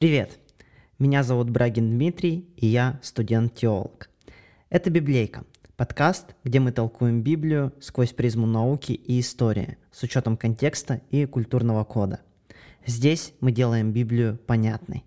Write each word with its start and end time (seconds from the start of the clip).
Привет! 0.00 0.38
Меня 0.98 1.22
зовут 1.22 1.50
Брагин 1.50 1.90
Дмитрий, 1.90 2.48
и 2.56 2.66
я 2.66 2.98
студент-теолог. 3.02 4.08
Это 4.70 4.88
«Библейка»– 4.88 5.44
подкаст, 5.76 6.34
где 6.42 6.58
мы 6.58 6.72
толкуем 6.72 7.20
Библию 7.20 7.74
сквозь 7.82 8.14
призму 8.14 8.46
науки 8.46 8.92
и 8.92 9.20
истории, 9.20 9.76
с 9.92 10.02
учетом 10.02 10.38
контекста 10.38 11.02
и 11.10 11.26
культурного 11.26 11.84
кода. 11.84 12.20
Здесь 12.86 13.34
мы 13.40 13.52
делаем 13.52 13.92
Библию 13.92 14.38
понятной. 14.46 15.04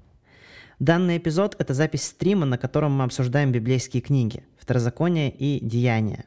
Данный 0.77 1.17
эпизод– 1.17 1.55
это 1.57 1.73
запись 1.73 2.03
стрима, 2.03 2.45
на 2.45 2.59
котором 2.59 2.91
мы 2.91 3.05
обсуждаем 3.05 3.51
библейские 3.51 4.03
книги 4.03 4.43
«Второзаконие» 4.59 5.31
и 5.31 5.59
«Деяния». 5.59 6.25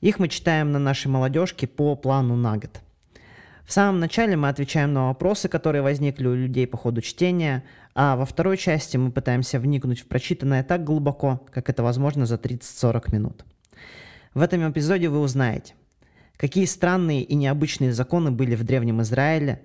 Их 0.00 0.18
мы 0.18 0.26
читаем 0.26 0.72
на 0.72 0.80
нашей 0.80 1.12
молодежке 1.12 1.68
по 1.68 1.94
плану 1.94 2.34
на 2.34 2.56
год– 2.56 2.80
в 3.66 3.72
самом 3.72 3.98
начале 3.98 4.36
мы 4.36 4.48
отвечаем 4.48 4.92
на 4.92 5.08
вопросы, 5.08 5.48
которые 5.48 5.82
возникли 5.82 6.26
у 6.28 6.34
людей 6.34 6.68
по 6.68 6.76
ходу 6.76 7.00
чтения, 7.00 7.64
а 7.96 8.14
во 8.14 8.24
второй 8.24 8.56
части 8.56 8.96
мы 8.96 9.10
пытаемся 9.10 9.58
вникнуть 9.58 10.00
в 10.00 10.06
прочитанное 10.06 10.62
так 10.62 10.84
глубоко, 10.84 11.44
как 11.50 11.68
это 11.68 11.82
возможно 11.82 12.26
за 12.26 12.36
30-40 12.36 13.12
минут. 13.12 13.44
В 14.34 14.40
этом 14.40 14.70
эпизоде 14.70 15.08
вы 15.08 15.18
узнаете, 15.18 15.74
какие 16.36 16.64
странные 16.64 17.22
и 17.22 17.34
необычные 17.34 17.92
законы 17.92 18.30
были 18.30 18.54
в 18.54 18.62
Древнем 18.62 19.02
Израиле, 19.02 19.62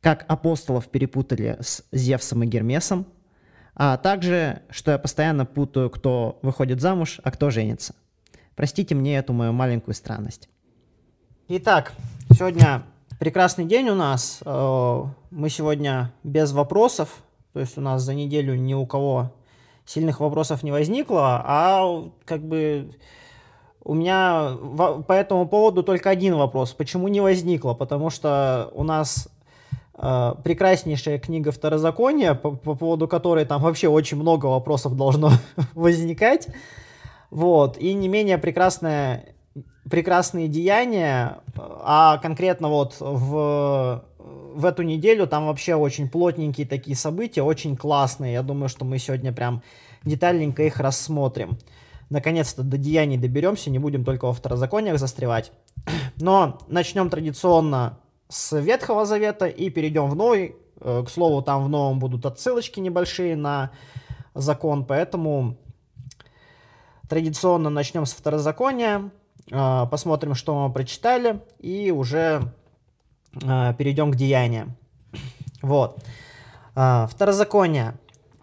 как 0.00 0.24
апостолов 0.26 0.88
перепутали 0.88 1.56
с 1.60 1.84
Зевсом 1.92 2.42
и 2.42 2.46
Гермесом, 2.46 3.06
а 3.76 3.96
также, 3.96 4.62
что 4.70 4.90
я 4.90 4.98
постоянно 4.98 5.46
путаю, 5.46 5.88
кто 5.88 6.40
выходит 6.42 6.80
замуж, 6.80 7.20
а 7.22 7.30
кто 7.30 7.50
женится. 7.50 7.94
Простите 8.56 8.96
мне 8.96 9.18
эту 9.18 9.32
мою 9.34 9.52
маленькую 9.52 9.94
странность. 9.94 10.48
Итак, 11.46 11.92
сегодня 12.32 12.82
прекрасный 13.20 13.66
день 13.66 13.90
у 13.90 13.94
нас. 13.94 14.40
Э, 14.44 15.04
мы 15.30 15.50
сегодня 15.50 16.12
без 16.24 16.52
вопросов, 16.52 17.22
то 17.52 17.60
есть 17.60 17.78
у 17.78 17.80
нас 17.80 18.02
за 18.02 18.14
неделю 18.14 18.56
ни 18.56 18.74
у 18.74 18.86
кого 18.86 19.30
сильных 19.84 20.20
вопросов 20.20 20.62
не 20.62 20.72
возникло, 20.72 21.42
а 21.44 22.10
как 22.24 22.42
бы 22.42 22.90
у 23.84 23.94
меня 23.94 24.56
по 25.06 25.12
этому 25.12 25.46
поводу 25.46 25.82
только 25.82 26.10
один 26.10 26.34
вопрос. 26.34 26.72
Почему 26.72 27.08
не 27.08 27.20
возникло? 27.20 27.74
Потому 27.74 28.08
что 28.08 28.70
у 28.72 28.84
нас 28.84 29.28
э, 29.98 30.34
прекраснейшая 30.42 31.18
книга 31.18 31.52
Второзакония, 31.52 32.32
по, 32.32 32.52
по 32.52 32.74
поводу 32.74 33.06
которой 33.06 33.44
там 33.44 33.60
вообще 33.60 33.88
очень 33.88 34.16
много 34.16 34.46
вопросов 34.46 34.96
должно 34.96 35.32
возникать. 35.74 36.48
Вот. 37.30 37.76
И 37.76 37.92
не 37.92 38.08
менее 38.08 38.38
прекрасная 38.38 39.34
прекрасные 39.90 40.48
деяния, 40.48 41.38
а 41.56 42.18
конкретно 42.18 42.68
вот 42.68 42.96
в, 43.00 44.04
в 44.18 44.64
эту 44.64 44.82
неделю 44.82 45.26
там 45.26 45.46
вообще 45.46 45.74
очень 45.74 46.08
плотненькие 46.08 46.66
такие 46.66 46.96
события, 46.96 47.42
очень 47.42 47.76
классные. 47.76 48.34
Я 48.34 48.42
думаю, 48.42 48.68
что 48.68 48.84
мы 48.84 48.98
сегодня 48.98 49.32
прям 49.32 49.62
детальненько 50.04 50.62
их 50.62 50.78
рассмотрим. 50.78 51.58
Наконец-то 52.08 52.62
до 52.62 52.78
деяний 52.78 53.18
доберемся, 53.18 53.70
не 53.70 53.78
будем 53.78 54.04
только 54.04 54.26
во 54.26 54.32
второзакониях 54.32 54.98
застревать. 54.98 55.52
Но 56.16 56.58
начнем 56.68 57.10
традиционно 57.10 57.98
с 58.28 58.58
Ветхого 58.58 59.04
Завета 59.04 59.46
и 59.46 59.70
перейдем 59.70 60.08
в 60.08 60.14
Новый. 60.14 60.56
Э, 60.80 61.02
к 61.04 61.10
слову, 61.10 61.42
там 61.42 61.64
в 61.64 61.68
Новом 61.68 61.98
будут 61.98 62.26
отсылочки 62.26 62.80
небольшие 62.80 63.36
на 63.36 63.70
закон, 64.34 64.84
поэтому 64.84 65.56
традиционно 67.08 67.70
начнем 67.70 68.06
с 68.06 68.12
второзакония. 68.12 69.10
А, 69.52 69.86
посмотрим, 69.86 70.34
что 70.34 70.54
мы 70.66 70.72
прочитали, 70.72 71.40
и 71.58 71.90
уже 71.90 72.42
а, 73.44 73.72
перейдем 73.74 74.12
к 74.12 74.16
деяниям. 74.16 74.76
Вот. 75.62 75.98
А, 76.74 77.06
второзаконие. 77.06 77.94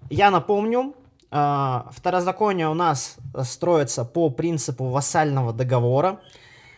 Я 0.09 0.31
напомню, 0.31 0.93
второзаконие 1.29 2.69
у 2.69 2.73
нас 2.73 3.17
строится 3.43 4.05
по 4.05 4.29
принципу 4.29 4.85
вассального 4.85 5.51
договора. 5.51 6.21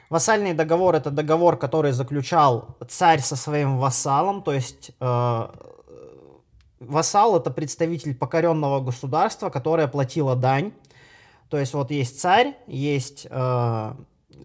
Вассальный 0.09 0.55
договор 0.55 0.95
это 0.95 1.11
договор, 1.11 1.55
который 1.55 1.91
заключал 1.91 2.75
царь 2.87 3.19
со 3.19 3.35
своим 3.35 3.77
вассалом, 3.77 4.41
то 4.41 4.51
есть 4.51 4.91
вассал 6.79 7.37
это 7.37 7.51
представитель 7.51 8.15
покоренного 8.15 8.79
государства, 8.79 9.51
которое 9.51 9.87
платило 9.87 10.35
дань. 10.35 10.73
То 11.49 11.59
есть 11.59 11.75
вот 11.75 11.91
есть 11.91 12.19
царь, 12.19 12.57
есть 12.65 13.27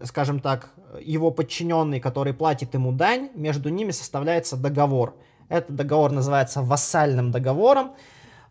скажем 0.03 0.39
так, 0.39 0.71
его 1.01 1.31
подчиненный, 1.31 1.99
который 1.99 2.33
платит 2.33 2.73
ему 2.73 2.91
дань, 2.91 3.29
между 3.35 3.69
ними 3.69 3.91
составляется 3.91 4.57
договор. 4.57 5.15
Этот 5.49 5.75
договор 5.75 6.11
называется 6.11 6.61
вассальным 6.61 7.31
договором, 7.31 7.93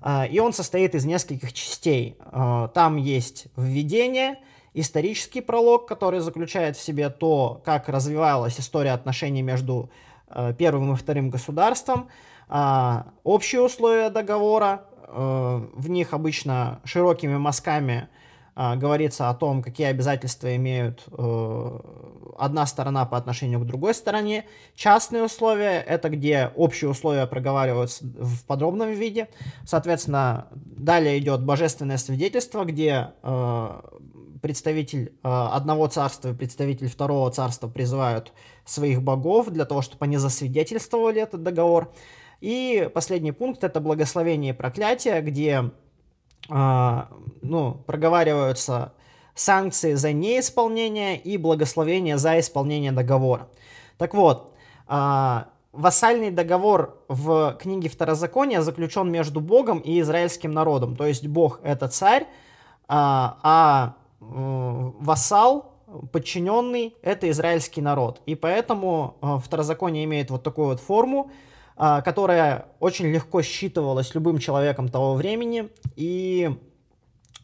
а, 0.00 0.26
и 0.26 0.38
он 0.38 0.52
состоит 0.52 0.94
из 0.94 1.04
нескольких 1.04 1.52
частей. 1.52 2.16
А, 2.20 2.68
там 2.68 2.96
есть 2.96 3.46
введение, 3.56 4.38
исторический 4.74 5.40
пролог, 5.40 5.86
который 5.86 6.20
заключает 6.20 6.76
в 6.76 6.82
себе 6.82 7.08
то, 7.08 7.62
как 7.64 7.88
развивалась 7.88 8.60
история 8.60 8.92
отношений 8.92 9.42
между 9.42 9.90
а, 10.28 10.52
первым 10.52 10.92
и 10.92 10.96
вторым 10.96 11.30
государством, 11.30 12.08
общие 13.24 13.62
условия 13.62 14.10
договора, 14.10 14.84
в 15.08 15.88
них 15.88 16.12
обычно 16.12 16.80
широкими 16.84 17.38
мазками 17.38 18.08
говорится 18.56 19.30
о 19.30 19.34
том, 19.34 19.62
какие 19.62 19.88
обязательства 19.88 20.54
имеют 20.54 21.04
э, 21.10 21.78
одна 22.38 22.66
сторона 22.66 23.04
по 23.04 23.16
отношению 23.16 23.60
к 23.60 23.66
другой 23.66 23.94
стороне. 23.94 24.44
Частные 24.74 25.24
условия— 25.24 25.80
это 25.86 26.08
где 26.08 26.50
общие 26.54 26.90
условия 26.90 27.26
проговариваются 27.26 28.04
в 28.04 28.44
подробном 28.44 28.92
виде. 28.92 29.28
Соответственно, 29.64 30.48
далее 30.52 31.18
идет 31.18 31.42
божественное 31.42 31.98
свидетельство, 31.98 32.64
где 32.64 33.12
э, 33.22 33.80
представитель 34.40 35.14
э, 35.22 35.28
одного 35.28 35.86
царства 35.88 36.30
и 36.30 36.34
представитель 36.34 36.88
второго 36.88 37.30
царства 37.30 37.68
призывают 37.68 38.32
своих 38.64 39.02
богов 39.02 39.50
для 39.50 39.64
того, 39.64 39.82
чтобы 39.82 40.04
они 40.04 40.16
засвидетельствовали 40.16 41.20
этот 41.22 41.42
договор. 41.42 41.92
И 42.40 42.90
последний 42.92 43.32
пункт— 43.32 43.64
это 43.64 43.80
благословение 43.80 44.52
и 44.52 44.56
проклятие, 44.56 45.22
где 45.22 45.54
а, 45.56 45.70
ну, 46.48 47.82
проговариваются 47.86 48.92
санкции 49.34 49.94
за 49.94 50.12
неисполнение 50.12 51.18
и 51.18 51.36
благословение 51.36 52.18
за 52.18 52.38
исполнение 52.38 52.92
договора. 52.92 53.48
Так 53.98 54.14
вот, 54.14 54.52
а, 54.86 55.48
вассальный 55.72 56.30
договор 56.30 56.98
в 57.08 57.56
книге 57.60 57.88
Второзакония 57.88 58.60
заключен 58.60 59.10
между 59.10 59.40
Богом 59.40 59.78
и 59.78 60.00
израильским 60.00 60.52
народом. 60.52 60.96
То 60.96 61.06
есть 61.06 61.26
Бог 61.26 61.60
это 61.62 61.88
царь, 61.88 62.26
а, 62.86 63.38
а 63.42 63.94
вассал, 64.20 65.72
подчиненный, 66.12 66.94
это 67.02 67.28
израильский 67.30 67.82
народ. 67.82 68.20
И 68.26 68.34
поэтому 68.34 69.16
Второзаконие 69.44 70.04
имеет 70.04 70.30
вот 70.30 70.42
такую 70.42 70.68
вот 70.68 70.80
форму, 70.80 71.30
а, 71.30 71.53
которая 71.76 72.66
очень 72.80 73.06
легко 73.06 73.42
считывалась 73.42 74.14
любым 74.14 74.38
человеком 74.38 74.88
того 74.88 75.14
времени 75.14 75.70
и 75.96 76.56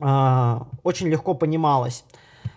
а, 0.01 0.67
очень 0.83 1.09
легко 1.09 1.35
понималась. 1.35 2.05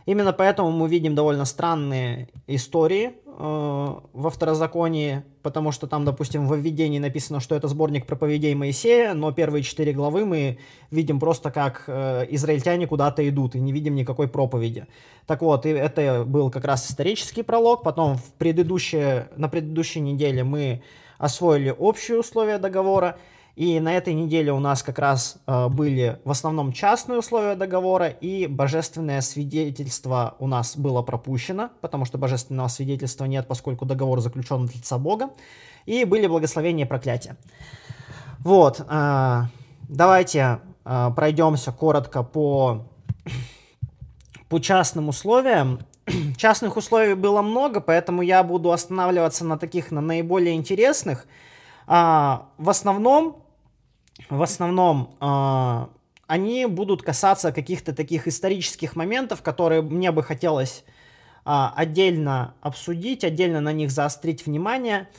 Именно 0.05 0.33
поэтому 0.33 0.71
мы 0.71 0.89
видим 0.89 1.15
довольно 1.15 1.45
странные 1.45 2.27
истории 2.47 3.13
э, 3.25 3.95
во 4.13 4.29
второзаконии, 4.29 5.23
потому 5.41 5.71
что 5.71 5.87
там, 5.87 6.03
допустим, 6.03 6.45
в 6.45 6.55
введении 6.55 6.99
написано, 6.99 7.39
что 7.39 7.55
это 7.55 7.69
сборник 7.69 8.05
проповедей 8.05 8.53
Моисея, 8.53 9.13
но 9.13 9.31
первые 9.31 9.63
четыре 9.63 9.93
главы 9.93 10.25
мы 10.25 10.59
видим 10.91 11.21
просто 11.21 11.51
как 11.51 11.85
э, 11.87 12.25
израильтяне 12.31 12.85
куда-то 12.85 13.27
идут 13.29 13.55
и 13.55 13.61
не 13.61 13.71
видим 13.71 13.95
никакой 13.95 14.27
проповеди. 14.27 14.87
Так 15.25 15.41
вот, 15.41 15.65
и 15.65 15.69
это 15.69 16.25
был 16.25 16.51
как 16.51 16.65
раз 16.65 16.89
исторический 16.89 17.43
пролог, 17.43 17.83
потом 17.83 18.17
в 18.17 18.33
предыдущее, 18.33 19.29
на 19.37 19.47
предыдущей 19.47 20.01
неделе 20.01 20.43
мы 20.43 20.83
освоили 21.23 21.73
общие 21.79 22.19
условия 22.19 22.57
договора, 22.57 23.17
и 23.55 23.79
на 23.79 23.95
этой 23.95 24.13
неделе 24.13 24.51
у 24.51 24.59
нас 24.59 24.83
как 24.83 24.99
раз 24.99 25.37
э, 25.47 25.69
были 25.69 26.19
в 26.25 26.31
основном 26.31 26.73
частные 26.73 27.19
условия 27.19 27.55
договора, 27.55 28.09
и 28.09 28.45
божественное 28.45 29.21
свидетельство 29.21 30.35
у 30.39 30.47
нас 30.47 30.75
было 30.75 31.01
пропущено, 31.01 31.69
потому 31.79 32.03
что 32.03 32.17
божественного 32.17 32.67
свидетельства 32.67 33.23
нет, 33.23 33.47
поскольку 33.47 33.85
договор 33.85 34.19
заключен 34.19 34.65
от 34.65 34.75
лица 34.75 34.97
Бога, 34.97 35.29
и 35.85 36.03
были 36.03 36.27
благословения 36.27 36.83
и 36.83 36.87
проклятия. 36.89 37.37
Вот, 38.39 38.81
э, 38.81 39.41
давайте 39.87 40.59
э, 40.83 41.11
пройдемся 41.15 41.71
коротко 41.71 42.23
по, 42.23 42.85
по 44.49 44.59
частным 44.59 45.07
условиям. 45.07 45.79
Частных 46.37 46.77
условий 46.77 47.13
было 47.13 47.41
много, 47.41 47.79
поэтому 47.81 48.21
я 48.21 48.43
буду 48.43 48.71
останавливаться 48.71 49.45
на 49.45 49.57
таких, 49.57 49.91
на 49.91 50.01
наиболее 50.01 50.55
интересных. 50.55 51.25
А, 51.87 52.49
в 52.57 52.69
основном, 52.69 53.43
в 54.29 54.41
основном 54.41 55.15
а, 55.19 55.89
они 56.27 56.65
будут 56.65 57.03
касаться 57.03 57.51
каких-то 57.51 57.93
таких 57.93 58.27
исторических 58.27 58.95
моментов, 58.95 59.41
которые 59.41 59.81
мне 59.81 60.11
бы 60.11 60.23
хотелось 60.23 60.83
а, 61.45 61.73
отдельно 61.75 62.55
обсудить, 62.61 63.23
отдельно 63.23 63.61
на 63.61 63.73
них 63.73 63.91
заострить 63.91 64.45
внимание. 64.45 65.09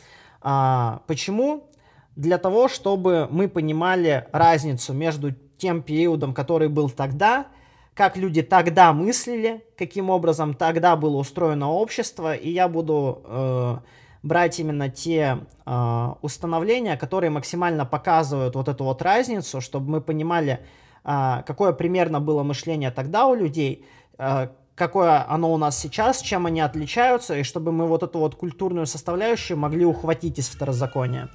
А, 0.40 1.02
почему? 1.06 1.70
для 2.16 2.38
того, 2.38 2.68
чтобы 2.68 3.28
мы 3.30 3.48
понимали 3.48 4.26
разницу 4.32 4.92
между 4.92 5.32
тем 5.58 5.82
периодом, 5.82 6.34
который 6.34 6.68
был 6.68 6.90
тогда, 6.90 7.46
как 7.94 8.16
люди 8.16 8.42
тогда 8.42 8.92
мыслили, 8.92 9.64
каким 9.78 10.10
образом 10.10 10.54
тогда 10.54 10.96
было 10.96 11.16
устроено 11.16 11.70
общество, 11.70 12.34
и 12.34 12.50
я 12.50 12.68
буду 12.68 13.22
э, 13.24 13.76
брать 14.22 14.58
именно 14.58 14.88
те 14.88 15.38
э, 15.64 16.08
установления, 16.22 16.96
которые 16.96 17.30
максимально 17.30 17.86
показывают 17.86 18.56
вот 18.56 18.68
эту 18.68 18.84
вот 18.84 19.00
разницу, 19.02 19.60
чтобы 19.60 19.90
мы 19.90 20.00
понимали, 20.00 20.60
э, 21.04 21.42
какое 21.46 21.72
примерно 21.72 22.20
было 22.20 22.42
мышление 22.42 22.90
тогда 22.90 23.26
у 23.26 23.34
людей, 23.34 23.86
э, 24.18 24.48
какое 24.74 25.30
оно 25.30 25.52
у 25.52 25.56
нас 25.56 25.78
сейчас, 25.78 26.20
чем 26.20 26.46
они 26.46 26.60
отличаются, 26.60 27.36
и 27.36 27.44
чтобы 27.44 27.70
мы 27.70 27.86
вот 27.86 28.02
эту 28.02 28.18
вот 28.18 28.34
культурную 28.34 28.86
составляющую 28.86 29.56
могли 29.56 29.84
ухватить 29.84 30.40
из 30.40 30.48
второзакония. 30.48 31.28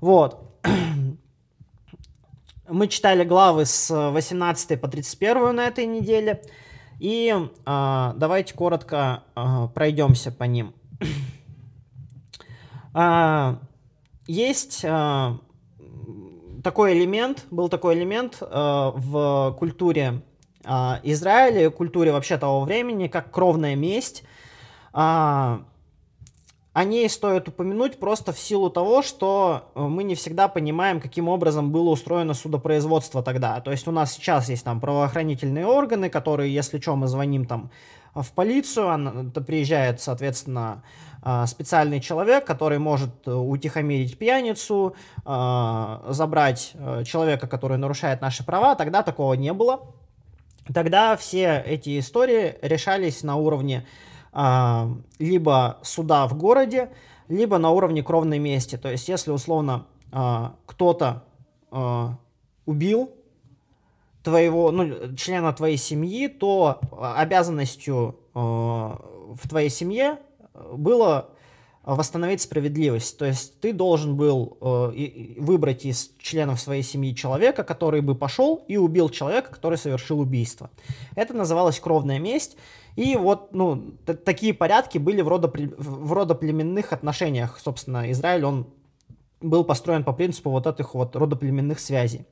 Вот. 0.00 0.48
Мы 2.68 2.86
читали 2.86 3.24
главы 3.24 3.66
с 3.66 3.90
18 3.90 4.80
по 4.80 4.86
31 4.86 5.56
на 5.56 5.66
этой 5.66 5.84
неделе. 5.84 6.42
И 7.00 7.34
э, 7.34 8.12
давайте 8.16 8.54
коротко 8.54 9.24
э, 9.34 9.68
пройдемся 9.74 10.30
по 10.30 10.44
ним. 10.44 10.72
э, 12.94 13.56
есть 14.28 14.84
э, 14.84 15.32
такой 16.62 16.92
элемент, 16.96 17.46
был 17.50 17.68
такой 17.68 17.96
элемент 17.98 18.38
э, 18.40 18.46
в 18.46 19.56
культуре 19.58 20.22
э, 20.64 20.70
Израиля, 21.02 21.68
культуре 21.70 22.12
вообще 22.12 22.38
того 22.38 22.60
времени, 22.60 23.08
как 23.08 23.32
кровная 23.32 23.74
месть. 23.74 24.22
Э, 24.94 25.58
о 26.72 26.84
ней 26.84 27.08
стоит 27.10 27.48
упомянуть 27.48 27.98
просто 27.98 28.32
в 28.32 28.38
силу 28.38 28.70
того, 28.70 29.02
что 29.02 29.70
э, 29.74 29.80
мы 29.82 30.04
не 30.04 30.14
всегда 30.14 30.48
понимаем, 30.48 31.00
каким 31.00 31.28
образом 31.28 31.70
было 31.70 31.90
устроено 31.90 32.32
судопроизводство 32.32 33.22
тогда. 33.22 33.60
То 33.60 33.70
есть 33.70 33.86
у 33.86 33.90
нас 33.90 34.12
сейчас 34.12 34.48
есть 34.48 34.64
там 34.64 34.80
правоохранительные 34.80 35.66
органы, 35.66 36.08
которые, 36.08 36.52
если 36.52 36.80
что, 36.80 36.96
мы 36.96 37.08
звоним 37.08 37.44
там 37.44 37.70
в 38.14 38.32
полицию, 38.32 38.88
она, 38.88 39.12
приезжает, 39.46 40.00
соответственно, 40.00 40.82
э, 41.22 41.44
специальный 41.46 42.00
человек, 42.00 42.46
который 42.46 42.78
может 42.78 43.10
э, 43.26 43.32
утихомирить 43.32 44.16
пьяницу, 44.16 44.94
забрать 45.24 46.72
человека, 47.04 47.46
который 47.46 47.76
нарушает 47.76 48.20
наши 48.20 48.44
права. 48.44 48.74
Тогда 48.76 49.02
такого 49.02 49.34
не 49.34 49.52
было. 49.52 49.80
Тогда 50.72 51.16
все 51.16 51.62
эти 51.66 51.98
истории 51.98 52.56
решались 52.62 53.22
на 53.22 53.36
уровне 53.36 53.86
либо 54.32 55.78
суда 55.82 56.26
в 56.26 56.34
городе, 56.36 56.90
либо 57.28 57.58
на 57.58 57.70
уровне 57.70 58.02
кровной 58.02 58.38
мести. 58.38 58.76
То 58.76 58.90
есть, 58.90 59.08
если 59.08 59.30
условно 59.30 59.86
а, 60.10 60.54
кто-то 60.66 61.24
а, 61.70 62.18
убил 62.66 63.10
твоего, 64.22 64.70
ну, 64.70 65.16
члена 65.16 65.52
твоей 65.52 65.76
семьи, 65.76 66.28
то 66.28 66.80
обязанностью 66.92 68.16
в 68.34 69.48
твоей 69.48 69.68
семье 69.68 70.18
было 70.72 71.30
восстановить 71.82 72.40
справедливость. 72.40 73.18
То 73.18 73.24
есть 73.24 73.58
ты 73.60 73.72
должен 73.72 74.16
был 74.16 74.56
выбрать 74.60 75.84
из 75.84 76.12
членов 76.20 76.60
своей 76.60 76.84
семьи 76.84 77.14
человека, 77.14 77.64
который 77.64 78.00
бы 78.00 78.14
пошел 78.14 78.64
и 78.68 78.76
убил 78.76 79.08
человека, 79.08 79.52
который 79.52 79.76
совершил 79.76 80.20
убийство. 80.20 80.70
Это 81.16 81.34
называлось 81.34 81.80
кровная 81.80 82.20
месть. 82.20 82.56
И 82.96 83.16
вот, 83.16 83.54
ну, 83.54 83.94
такие 84.24 84.52
порядки 84.52 84.98
были 84.98 85.22
в, 85.22 85.28
родо 85.28 85.50
в 85.78 86.12
родоплеменных 86.12 86.92
отношениях. 86.92 87.58
Собственно, 87.58 88.10
Израиль, 88.12 88.44
он 88.44 88.66
был 89.40 89.64
построен 89.64 90.04
по 90.04 90.12
принципу 90.12 90.50
вот 90.50 90.66
этих 90.66 90.94
вот 90.94 91.16
родоплеменных 91.16 91.80
связей. 91.80 92.26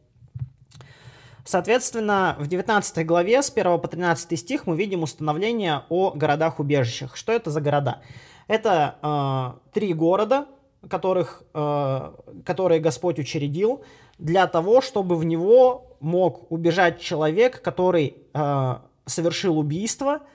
Соответственно, 1.45 2.37
в 2.39 2.47
19 2.47 3.07
главе 3.07 3.43
с 3.43 3.51
1 3.51 3.81
по 3.81 3.89
13 3.89 4.39
стих 4.39 4.67
мы 4.67 4.77
видим 4.77 5.03
установление 5.03 5.83
о 5.89 6.11
городах-убежищах. 6.11 7.17
Что 7.17 7.33
это 7.33 7.51
за 7.51 7.63
города? 7.63 8.03
Это 8.47 8.97
э, 9.03 9.73
три 9.73 9.95
города, 9.95 10.47
которых, 10.89 11.43
э, 11.55 12.13
которые 12.45 12.81
Господь 12.81 13.19
учредил 13.19 13.83
для 14.19 14.47
того, 14.47 14.83
чтобы 14.83 15.17
в 15.17 15.25
него 15.25 15.97
мог 16.01 16.53
убежать 16.53 17.01
человек, 17.01 17.63
который 17.63 18.17
э, 18.35 18.77
совершил 19.07 19.59
убийство– 19.59 20.21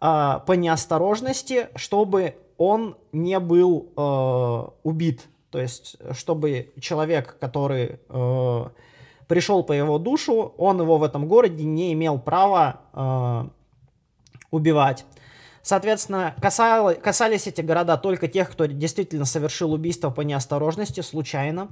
э, 0.00 0.40
по 0.46 0.52
неосторожности, 0.52 1.68
чтобы 1.74 2.36
он 2.58 2.96
не 3.12 3.38
был 3.38 3.92
э, 3.96 4.70
убит. 4.82 5.26
То 5.50 5.60
есть, 5.60 5.96
чтобы 6.12 6.72
человек, 6.80 7.38
который 7.38 8.00
э, 8.08 8.64
пришел 9.28 9.62
по 9.62 9.72
его 9.72 9.98
душу, 9.98 10.54
он 10.58 10.80
его 10.80 10.98
в 10.98 11.02
этом 11.02 11.28
городе 11.28 11.64
не 11.64 11.92
имел 11.92 12.18
права 12.18 12.80
э, 12.92 13.48
убивать. 14.50 15.04
Соответственно, 15.62 16.34
касали, 16.40 16.94
касались 16.94 17.46
эти 17.48 17.60
города 17.60 17.96
только 17.96 18.28
тех, 18.28 18.50
кто 18.50 18.66
действительно 18.66 19.24
совершил 19.24 19.72
убийство 19.72 20.10
по 20.10 20.20
неосторожности, 20.20 21.00
случайно. 21.00 21.68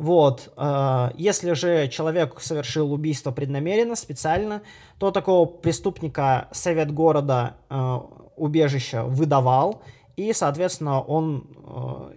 Вот. 0.00 0.50
Э, 0.56 1.10
если 1.18 1.52
же 1.52 1.86
человек 1.88 2.40
совершил 2.40 2.90
убийство 2.90 3.32
преднамеренно, 3.32 3.96
специально, 3.96 4.62
то 4.98 5.10
такого 5.10 5.44
преступника 5.44 6.48
совет 6.52 6.90
города 6.90 7.56
э, 7.68 7.98
убежища 8.36 9.04
выдавал, 9.04 9.82
и, 10.16 10.32
соответственно, 10.32 11.02
он, 11.02 11.44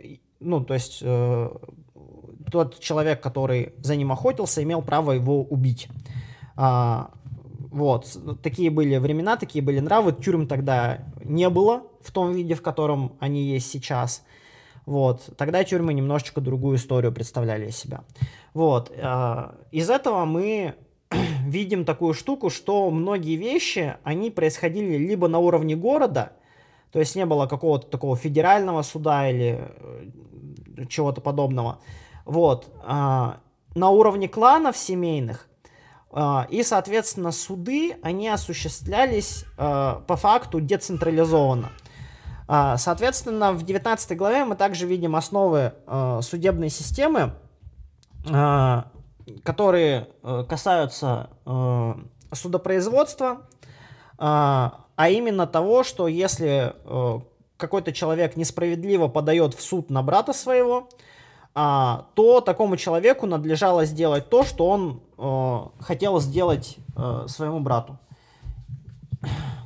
э, 0.02 0.16
ну, 0.40 0.64
то 0.64 0.74
есть 0.74 1.04
тот 2.52 2.80
человек, 2.80 3.22
который 3.22 3.74
за 3.80 3.98
ним 3.98 4.14
охотился, 4.14 4.64
имел 4.64 4.82
право 4.82 5.12
его 5.12 5.44
убить. 5.44 5.90
А, 6.56 7.12
вот, 7.70 8.18
такие 8.42 8.70
были 8.70 8.96
времена, 8.96 9.36
такие 9.36 9.62
были 9.62 9.80
нравы. 9.80 10.14
Тюрем 10.14 10.48
тогда 10.48 11.00
не 11.22 11.50
было 11.50 11.84
в 12.02 12.12
том 12.12 12.32
виде, 12.32 12.56
в 12.56 12.62
котором 12.62 13.14
они 13.20 13.44
есть 13.44 13.70
сейчас. 13.70 14.24
Вот. 14.86 15.30
Тогда 15.38 15.64
тюрьмы 15.64 15.94
немножечко 15.94 16.42
другую 16.42 16.78
историю 16.78 17.12
представляли 17.12 17.68
из 17.68 17.78
себя. 17.78 18.04
Вот. 18.54 18.92
А, 18.98 19.56
из 19.72 19.90
этого 19.90 20.26
мы 20.26 20.76
видим 21.46 21.86
такую 21.86 22.14
штуку, 22.14 22.50
что 22.50 22.90
многие 22.90 23.36
вещи, 23.36 23.96
они 24.04 24.30
происходили 24.32 24.98
либо 24.98 25.28
на 25.28 25.40
уровне 25.40 25.76
города, 25.76 26.34
то 26.92 27.00
есть 27.00 27.16
не 27.16 27.26
было 27.26 27.48
какого-то 27.48 27.88
такого 27.88 28.16
федерального 28.16 28.84
суда 28.84 29.30
или 29.30 29.60
э, 29.60 30.86
чего-то 30.90 31.22
подобного. 31.22 31.80
Вот. 32.26 32.70
А, 32.86 33.40
на 33.76 33.90
уровне 33.90 34.28
кланов 34.28 34.78
семейных, 34.78 35.48
и, 36.52 36.62
соответственно, 36.62 37.32
суды, 37.32 37.98
они 38.04 38.30
осуществлялись 38.30 39.46
по 39.58 40.16
факту 40.16 40.62
децентрализованно. 40.62 41.72
А, 42.48 42.78
соответственно, 42.78 43.54
в 43.54 43.64
19 43.64 44.18
главе 44.18 44.46
мы 44.46 44.56
также 44.56 44.86
видим 44.86 45.16
основы 45.16 45.74
э, 45.88 46.20
судебной 46.22 46.70
системы, 46.70 47.34
э, 48.26 48.84
которые 49.44 50.10
э, 50.22 50.46
касаются 50.48 51.30
судопроизводства, 52.32 53.42
а 54.18 55.10
именно 55.10 55.46
того, 55.46 55.84
что 55.84 56.08
если 56.08 56.74
какой-то 57.58 57.92
человек 57.92 58.36
несправедливо 58.36 59.08
подает 59.08 59.54
в 59.54 59.62
суд 59.62 59.90
на 59.92 60.02
брата 60.02 60.34
своего, 60.34 60.90
э, 61.56 61.98
то 62.16 62.42
такому 62.42 62.76
человеку 62.78 63.28
надлежало 63.28 63.86
сделать 63.86 64.30
то, 64.30 64.44
что 64.44 64.68
он 64.68 65.02
хотел 65.80 66.20
сделать 66.20 66.78
своему 67.28 67.60
брату. 67.60 67.98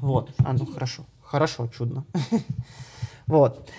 Вот, 0.02 0.32
а 0.46 0.54
ну 0.54 0.66
хорошо. 0.66 1.06
Хорошо, 1.28 1.68
чудно. 1.68 2.06
Вот. 3.28 3.70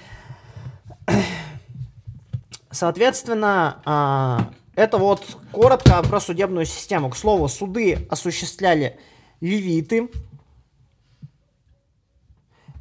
Соответственно, 2.70 3.80
а, 3.86 4.50
это 4.74 4.98
вот 4.98 5.24
коротко 5.52 6.02
про 6.02 6.20
судебную 6.20 6.66
систему. 6.66 7.08
К 7.08 7.16
слову, 7.16 7.48
суды 7.48 8.06
осуществляли 8.10 9.00
левиты. 9.40 10.10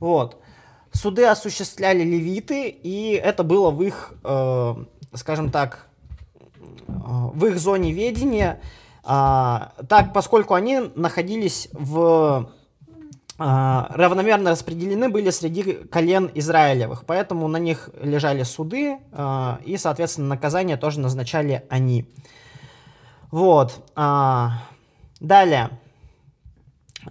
Вот. 0.01 0.41
Суды 0.91 1.23
осуществляли 1.23 2.03
левиты, 2.03 2.67
и 2.67 3.11
это 3.13 3.43
было 3.43 3.71
в 3.71 3.81
их, 3.81 4.13
э, 4.25 4.75
скажем 5.13 5.51
так, 5.51 5.87
в 6.87 7.45
их 7.45 7.57
зоне 7.59 7.93
ведения. 7.93 8.59
А, 9.05 9.71
так, 9.87 10.11
поскольку 10.11 10.53
они 10.53 10.91
находились 10.95 11.69
в 11.71 12.51
равномерно 13.37 14.51
распределены 14.51 15.09
были 15.09 15.29
среди 15.29 15.73
колен 15.73 16.31
Израилевых, 16.33 17.05
поэтому 17.05 17.47
на 17.47 17.57
них 17.57 17.89
лежали 18.01 18.43
суды, 18.43 18.97
а, 19.11 19.59
и, 19.63 19.77
соответственно, 19.77 20.29
наказания 20.29 20.77
тоже 20.77 20.99
назначали 20.99 21.63
они. 21.69 22.09
Вот. 23.31 23.83
А, 23.95 24.63
далее. 25.19 25.69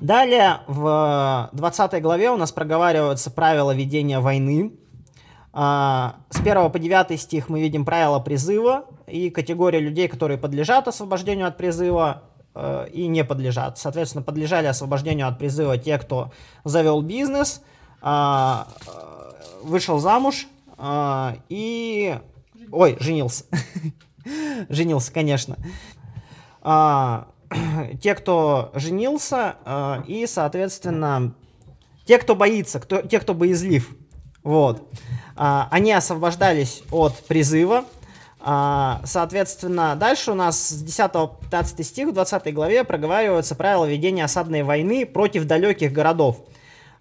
Далее 0.01 0.61
в 0.67 1.49
20 1.53 2.03
главе 2.03 2.31
у 2.31 2.37
нас 2.37 2.53
проговариваются 2.53 3.31
правила 3.31 3.75
ведения 3.75 4.21
войны. 4.21 4.73
А, 5.53 6.17
с 6.31 6.41
1 6.41 6.71
по 6.71 6.79
9 6.79 7.21
стих 7.21 7.49
мы 7.49 7.61
видим 7.61 7.85
правила 7.85 8.19
призыва 8.19 8.85
и 9.07 9.31
категория 9.31 9.81
людей, 9.81 10.09
которые 10.09 10.39
подлежат 10.39 10.89
освобождению 10.89 11.47
от 11.47 11.57
призыва 11.57 12.25
и 12.93 13.07
не 13.07 13.25
подлежат. 13.25 13.79
Соответственно, 13.79 14.23
подлежали 14.23 14.67
освобождению 14.67 15.29
от 15.29 15.39
призыва 15.39 15.79
те, 15.79 15.99
кто 15.99 16.33
завел 16.65 17.03
бизнес, 17.03 17.63
а, 18.01 18.69
э, 18.87 19.65
вышел 19.65 19.99
замуж 19.99 20.47
а, 20.79 21.37
и... 21.49 22.19
Ой, 22.71 22.97
женился. 23.01 23.45
Женился, 24.69 25.13
конечно. 25.13 25.57
Те, 28.03 28.15
кто 28.17 28.73
женился, 28.75 29.55
и, 30.09 30.27
соответственно, 30.27 31.33
те, 32.07 32.19
кто 32.19 32.35
боится, 32.35 32.81
кто, 32.81 33.03
те, 33.03 33.21
кто 33.21 33.35
боязлив. 33.35 33.95
Вот. 34.43 34.89
А, 35.35 35.69
они 35.71 35.93
освобождались 35.93 36.83
от 36.91 37.15
призыва. 37.25 37.85
А, 38.49 39.01
соответственно, 39.03 39.97
дальше 39.97 40.31
у 40.31 40.35
нас 40.37 40.69
с 40.69 40.81
10 40.81 41.11
по 41.11 41.27
15 41.51 41.85
стих 41.85 42.11
в 42.11 42.13
20 42.13 42.55
главе 42.55 42.85
проговариваются 42.85 43.57
правила 43.57 43.87
ведения 43.87 44.23
осадной 44.23 44.63
войны 44.63 45.05
против 45.05 45.47
далеких 45.47 45.93
городов. 45.93 46.39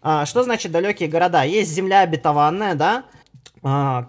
А, 0.01 0.25
что 0.25 0.41
значит 0.41 0.71
далекие 0.71 1.07
города? 1.07 1.43
Есть 1.43 1.69
земля 1.69 1.99
обетованная, 1.99 2.73
да, 2.73 3.05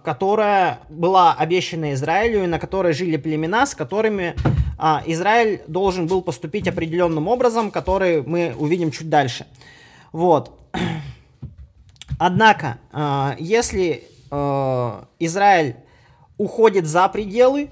которая 0.03 0.79
была 0.89 1.33
обещана 1.33 1.93
Израилю, 1.93 2.43
и 2.43 2.47
на 2.47 2.57
которой 2.57 2.93
жили 2.93 3.17
племена, 3.17 3.67
с 3.67 3.75
которыми 3.75 4.35
Израиль 5.05 5.61
должен 5.67 6.07
был 6.07 6.23
поступить 6.23 6.67
определенным 6.67 7.27
образом, 7.27 7.69
который 7.69 8.23
мы 8.23 8.55
увидим 8.57 8.89
чуть 8.89 9.09
дальше. 9.09 9.45
Вот. 10.11 10.59
Однако, 12.19 12.77
если 13.39 14.03
Израиль 14.31 15.75
уходит 16.37 16.85
за 16.85 17.07
пределы 17.09 17.69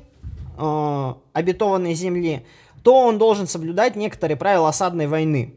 э, 0.58 1.14
обетованной 1.34 1.94
земли, 1.94 2.46
то 2.84 2.96
он 2.96 3.18
должен 3.18 3.48
соблюдать 3.48 3.96
некоторые 3.96 4.38
правила 4.38 4.70
осадной 4.70 5.08
войны. 5.08 5.56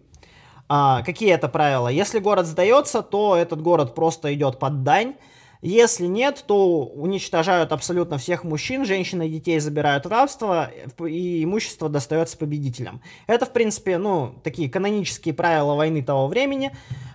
А, 0.68 1.02
какие 1.02 1.32
это 1.32 1.48
правила? 1.48 1.88
Если 1.88 2.18
город 2.18 2.46
сдается, 2.46 3.02
то 3.02 3.36
этот 3.36 3.62
город 3.62 3.94
просто 3.94 4.32
идет 4.34 4.58
под 4.58 4.82
дань. 4.82 5.14
Если 5.60 6.06
нет, 6.06 6.44
то 6.46 6.84
уничтожают 6.84 7.72
абсолютно 7.72 8.16
всех 8.16 8.44
мужчин, 8.44 8.84
женщин 8.84 9.22
и 9.22 9.28
детей 9.28 9.58
забирают 9.58 10.06
в 10.06 10.08
рабство, 10.08 10.70
и 11.04 11.42
имущество 11.42 11.88
достается 11.88 12.38
победителям. 12.38 13.00
Это, 13.26 13.44
в 13.44 13.52
принципе, 13.52 13.98
ну, 13.98 14.34
такие 14.44 14.70
канонические 14.70 15.34
правила 15.34 15.74
войны 15.74 16.02
того 16.02 16.28
времени. 16.28 16.70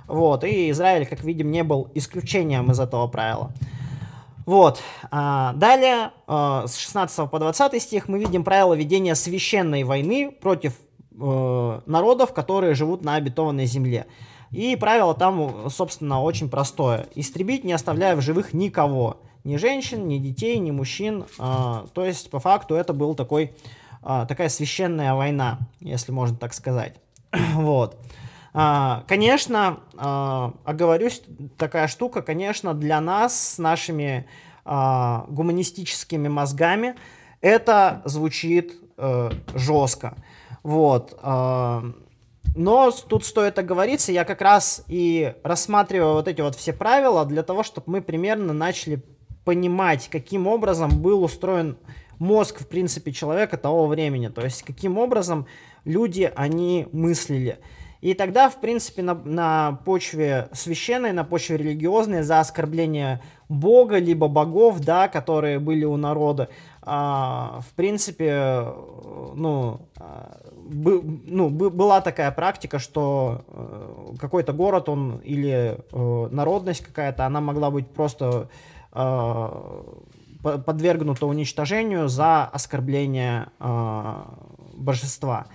Вот, 0.07 0.43
и 0.43 0.69
Израиль, 0.71 1.05
как 1.05 1.23
видим, 1.23 1.51
не 1.51 1.63
был 1.63 1.89
исключением 1.95 2.69
из 2.69 2.81
этого 2.81 3.07
правила. 3.07 3.53
Вот. 4.45 4.81
А, 5.11 5.53
далее, 5.53 6.11
а, 6.27 6.65
с 6.67 6.77
16 6.77 7.29
по 7.29 7.39
20 7.39 7.81
стих 7.81 8.07
мы 8.07 8.19
видим 8.19 8.43
правила 8.43 8.73
ведения 8.73 9.15
священной 9.15 9.83
войны 9.83 10.31
против 10.31 10.73
э, 11.19 11.81
народов, 11.85 12.33
которые 12.33 12.73
живут 12.73 13.03
на 13.03 13.15
обетованной 13.15 13.65
земле. 13.65 14.07
И 14.51 14.75
правило 14.75 15.13
там, 15.13 15.69
собственно, 15.69 16.21
очень 16.21 16.49
простое. 16.49 17.07
Истребить, 17.15 17.63
не 17.63 17.73
оставляя 17.73 18.15
в 18.15 18.21
живых 18.21 18.53
никого. 18.53 19.21
Ни 19.43 19.57
женщин, 19.57 20.07
ни 20.07 20.17
детей, 20.17 20.57
ни 20.59 20.71
мужчин. 20.71 21.25
А, 21.39 21.85
то 21.93 22.05
есть, 22.05 22.29
по 22.29 22.39
факту, 22.39 22.75
это 22.75 22.93
был 22.93 23.15
такой, 23.15 23.53
такая 24.01 24.49
священная 24.49 25.13
война, 25.15 25.59
если 25.79 26.11
можно 26.11 26.37
так 26.37 26.53
сказать. 26.53 26.95
вот. 27.53 27.97
А, 28.53 29.03
конечно, 29.07 29.79
а, 29.97 30.53
оговорюсь, 30.63 31.23
такая 31.57 31.87
штука, 31.87 32.21
конечно, 32.21 32.73
для 32.73 33.01
нас 33.01 33.55
с 33.55 33.57
нашими 33.57 34.27
а, 34.63 35.25
гуманистическими 35.27 36.27
мозгами 36.27 36.95
это 37.41 38.01
звучит 38.05 38.73
э, 38.97 39.31
жестко. 39.53 40.15
Вот. 40.63 41.19
Но 42.55 42.91
тут 43.09 43.25
стоит 43.25 43.59
оговориться, 43.59 44.13
я 44.13 44.23
как 44.23 44.41
раз 44.41 44.85
и 44.87 45.33
рассматриваю 45.43 46.13
вот 46.13 46.29
эти 46.29 46.39
вот 46.39 46.55
все 46.55 46.71
правила 46.71 47.25
для 47.25 47.43
того, 47.43 47.63
чтобы 47.63 47.91
мы 47.91 48.01
примерно 48.01 48.53
начали 48.53 49.03
понимать, 49.43 50.07
каким 50.09 50.47
образом 50.47 51.01
был 51.01 51.21
устроен 51.21 51.77
мозг, 52.17 52.61
в 52.61 52.67
принципе, 52.67 53.11
человека 53.11 53.57
того 53.57 53.87
времени. 53.87 54.29
То 54.29 54.41
есть, 54.41 54.63
каким 54.63 54.97
образом 54.97 55.47
люди, 55.83 56.31
они 56.35 56.87
мыслили. 56.91 57.59
И 58.03 58.15
тогда, 58.15 58.49
в 58.49 58.59
принципе, 58.59 59.01
на, 59.01 59.13
на 59.13 59.79
почве 59.85 60.49
священной, 60.51 61.13
на 61.13 61.23
почве 61.23 61.55
религиозной, 61.55 62.23
за 62.23 62.41
оскорбление 62.41 63.21
Бога, 63.47 63.97
либо 63.97 64.27
богов, 64.27 64.81
да, 64.81 65.07
которые 65.07 65.57
были 65.59 65.85
у 65.85 65.95
народа, 65.95 66.49
а, 66.81 67.61
в 67.61 67.73
принципе, 67.75 68.65
ну, 69.35 69.79
а, 69.95 70.37
бы, 70.53 71.01
ну, 71.25 71.49
была 71.49 72.01
такая 72.01 72.31
практика, 72.31 72.77
что 72.77 73.45
э, 73.47 74.15
какой-то 74.19 74.51
город, 74.51 74.89
он 74.89 75.21
или 75.23 75.77
э, 75.93 76.27
народность 76.29 76.83
какая-то, 76.83 77.25
она 77.25 77.39
могла 77.39 77.71
быть 77.71 77.87
просто 77.87 78.49
э, 78.91 79.83
подвергнута 80.41 81.25
уничтожению 81.25 82.09
за 82.09 82.43
оскорбление 82.43 83.47
э, 83.61 84.13
божества. 84.73 85.45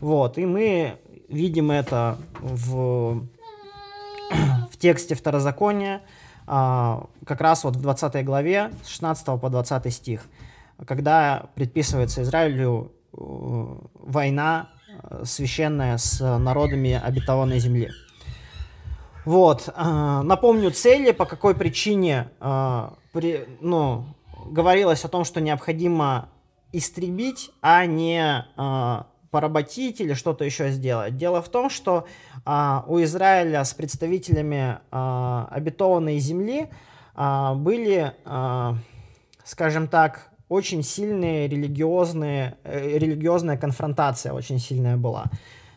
Вот, 0.00 0.36
и 0.36 0.44
мы 0.44 0.98
видим 1.28 1.70
это 1.70 2.18
в, 2.40 3.26
в 4.70 4.76
тексте 4.78 5.14
Второзакония, 5.14 6.02
а, 6.46 7.06
как 7.26 7.40
раз 7.40 7.64
вот 7.64 7.76
в 7.76 7.80
20 7.80 8.24
главе, 8.24 8.70
с 8.82 8.88
16 8.88 9.40
по 9.40 9.48
20 9.48 9.92
стих, 9.92 10.22
когда 10.86 11.46
предписывается 11.54 12.22
Израилю 12.22 12.92
э, 13.12 13.16
война 13.94 14.68
э, 14.88 15.22
священная 15.24 15.96
с 15.96 16.20
народами 16.38 17.00
обетованной 17.02 17.58
земли. 17.60 17.90
Вот, 19.24 19.68
э, 19.68 20.20
напомню 20.22 20.70
цели, 20.70 21.12
по 21.12 21.24
какой 21.24 21.54
причине 21.54 22.28
при, 23.12 23.48
ну, 23.60 24.04
говорилось 24.46 25.04
о 25.04 25.08
том, 25.08 25.24
что 25.24 25.40
необходимо 25.40 26.28
истребить, 26.72 27.52
а 27.62 27.86
не 27.86 28.44
поработить 29.34 30.00
или 30.00 30.14
что-то 30.14 30.44
еще 30.44 30.70
сделать. 30.70 31.16
Дело 31.16 31.42
в 31.42 31.48
том, 31.48 31.68
что 31.68 32.06
а, 32.44 32.84
у 32.86 33.02
Израиля 33.02 33.64
с 33.64 33.74
представителями 33.74 34.78
а, 34.92 35.48
обетованной 35.50 36.20
земли 36.20 36.68
а, 37.16 37.54
были, 37.54 38.12
а, 38.24 38.76
скажем 39.42 39.88
так, 39.88 40.30
очень 40.48 40.84
сильные 40.84 41.48
религиозные, 41.48 42.58
э, 42.62 42.96
религиозная 42.96 43.56
конфронтация 43.56 44.32
очень 44.32 44.60
сильная 44.60 44.96
была. 44.96 45.24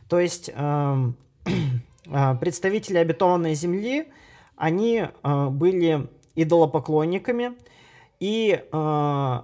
То 0.07 0.19
есть 0.19 0.51
э, 0.53 1.11
представители 2.39 2.99
обетованной 2.99 3.55
земли, 3.55 4.11
они 4.55 5.07
э, 5.23 5.47
были 5.47 6.07
идолопоклонниками, 6.35 7.53
и 8.19 8.61
э, 8.71 9.41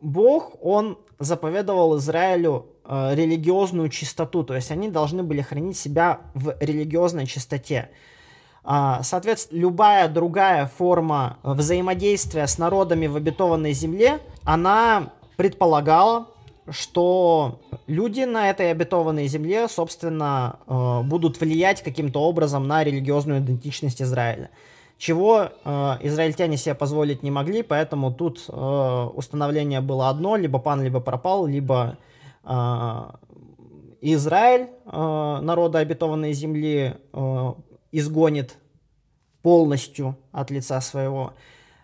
Бог, 0.00 0.54
он 0.62 0.98
заповедовал 1.18 1.96
Израилю 1.98 2.66
э, 2.88 3.14
религиозную 3.14 3.88
чистоту, 3.88 4.44
то 4.44 4.54
есть 4.54 4.70
они 4.70 4.88
должны 4.88 5.22
были 5.22 5.42
хранить 5.42 5.76
себя 5.76 6.20
в 6.34 6.56
религиозной 6.60 7.26
чистоте. 7.26 7.90
Э, 8.66 8.98
соответственно, 9.02 9.60
любая 9.60 10.08
другая 10.08 10.66
форма 10.66 11.38
взаимодействия 11.42 12.46
с 12.46 12.58
народами 12.58 13.06
в 13.06 13.16
обетованной 13.16 13.72
земле, 13.72 14.18
она 14.44 15.12
предполагала, 15.36 16.26
что 16.68 17.60
люди 17.86 18.22
на 18.22 18.50
этой 18.50 18.72
обетованной 18.72 19.28
земле, 19.28 19.68
собственно, 19.68 20.58
э, 20.66 21.02
будут 21.04 21.40
влиять 21.40 21.82
каким-то 21.82 22.20
образом 22.20 22.66
на 22.66 22.82
религиозную 22.82 23.40
идентичность 23.40 24.02
Израиля 24.02 24.50
чего 24.98 25.50
э, 25.62 25.96
израильтяне 26.00 26.56
себе 26.56 26.74
позволить 26.74 27.22
не 27.22 27.30
могли, 27.30 27.62
поэтому 27.62 28.10
тут 28.10 28.48
установление 28.48 29.82
было 29.82 30.08
одно, 30.08 30.36
либо 30.36 30.58
пан, 30.58 30.82
либо 30.82 31.00
пропал, 31.00 31.44
либо 31.44 31.98
Израиль, 34.00 34.70
э, 34.84 35.38
народа 35.42 35.80
обетованной 35.80 36.32
земли, 36.32 36.96
э, 37.12 37.54
изгонит 37.92 38.56
полностью 39.42 40.16
от 40.32 40.50
лица 40.50 40.80
своего, 40.80 41.34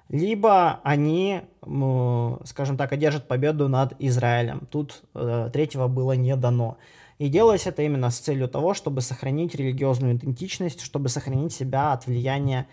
либо 0.09 0.81
они, 0.85 1.41
скажем 2.45 2.77
так, 2.77 2.93
одержат 2.93 3.29
победу 3.29 3.69
над 3.69 3.95
Израилем. 3.99 4.67
Тут 4.71 5.03
э, 5.15 5.49
третьего 5.53 5.89
было 5.89 6.13
не 6.13 6.37
дано. 6.37 6.77
И 7.19 7.29
делалось 7.29 7.67
это 7.67 7.83
именно 7.83 8.11
с 8.11 8.19
целью 8.19 8.49
того, 8.49 8.75
чтобы 8.75 9.01
сохранить 9.01 9.55
религиозную 9.55 10.17
идентичность, 10.17 10.83
чтобы 10.83 11.09
сохранить 11.09 11.53
себя 11.53 11.93
от 11.93 12.07
влияния 12.07 12.67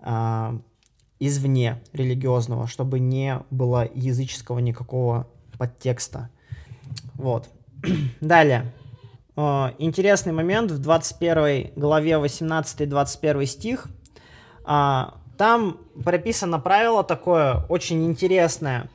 э, 0.00 0.58
извне 1.20 1.80
религиозного, 1.92 2.66
чтобы 2.66 2.98
не 2.98 3.40
было 3.50 3.88
языческого 3.94 4.58
никакого 4.58 5.28
подтекста. 5.58 6.30
Вот. 7.20 7.48
Далее. 8.20 8.72
Э, 9.36 9.72
интересный 9.78 10.32
момент 10.32 10.70
в 10.70 10.78
21 10.78 11.72
главе 11.76 12.12
18-21 12.12 13.46
стих. 13.46 13.86
Э, 14.66 15.04
там 15.36 15.78
прописано 16.02 16.58
правило 16.58 17.04
такое 17.04 17.64
очень 17.68 18.06
интересное. 18.06 18.90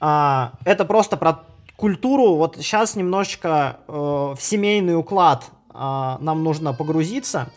А, 0.00 0.52
это 0.64 0.84
просто 0.84 1.16
про 1.16 1.44
культуру. 1.76 2.34
Вот 2.34 2.56
сейчас 2.56 2.96
немножечко 2.96 3.78
э, 3.86 3.92
в 3.92 4.38
семейный 4.38 4.96
уклад 4.96 5.44
а, 5.70 6.18
нам 6.20 6.42
нужно 6.42 6.72
погрузиться. 6.72 7.50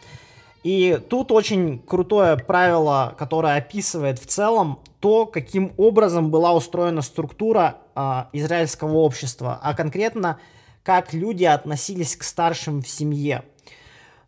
И 0.64 1.00
тут 1.10 1.32
очень 1.32 1.80
крутое 1.80 2.38
правило, 2.38 3.16
которое 3.18 3.58
описывает 3.58 4.20
в 4.20 4.26
целом 4.26 4.80
то, 5.00 5.26
каким 5.26 5.74
образом 5.78 6.32
была 6.32 6.54
устроена 6.54 7.02
структура 7.02 7.78
э, 7.96 8.24
израильского 8.34 8.98
общества, 8.98 9.60
а 9.62 9.74
конкретно 9.74 10.40
как 10.84 11.14
люди 11.14 11.44
относились 11.44 12.16
к 12.16 12.24
старшим 12.24 12.82
в 12.82 12.88
семье. 12.88 13.44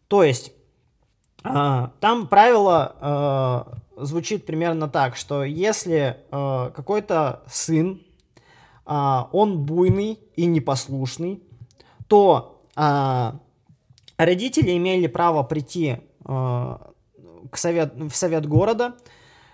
То 0.07 0.23
есть 0.23 0.51
э, 1.43 1.87
там 1.99 2.27
правило 2.27 3.75
э, 3.97 4.03
звучит 4.03 4.45
примерно 4.45 4.87
так, 4.87 5.15
что 5.15 5.43
если 5.43 6.17
э, 6.31 6.71
какой-то 6.75 7.43
сын, 7.47 8.01
э, 8.85 9.19
он 9.31 9.65
буйный 9.65 10.19
и 10.35 10.45
непослушный, 10.45 11.41
то 12.07 12.63
э, 12.75 13.31
родители 14.17 14.77
имели 14.77 15.07
право 15.07 15.43
прийти 15.43 15.99
Э, 16.25 16.77
к 17.49 17.57
совет, 17.57 17.95
в 17.95 18.11
совет 18.11 18.45
города 18.45 18.95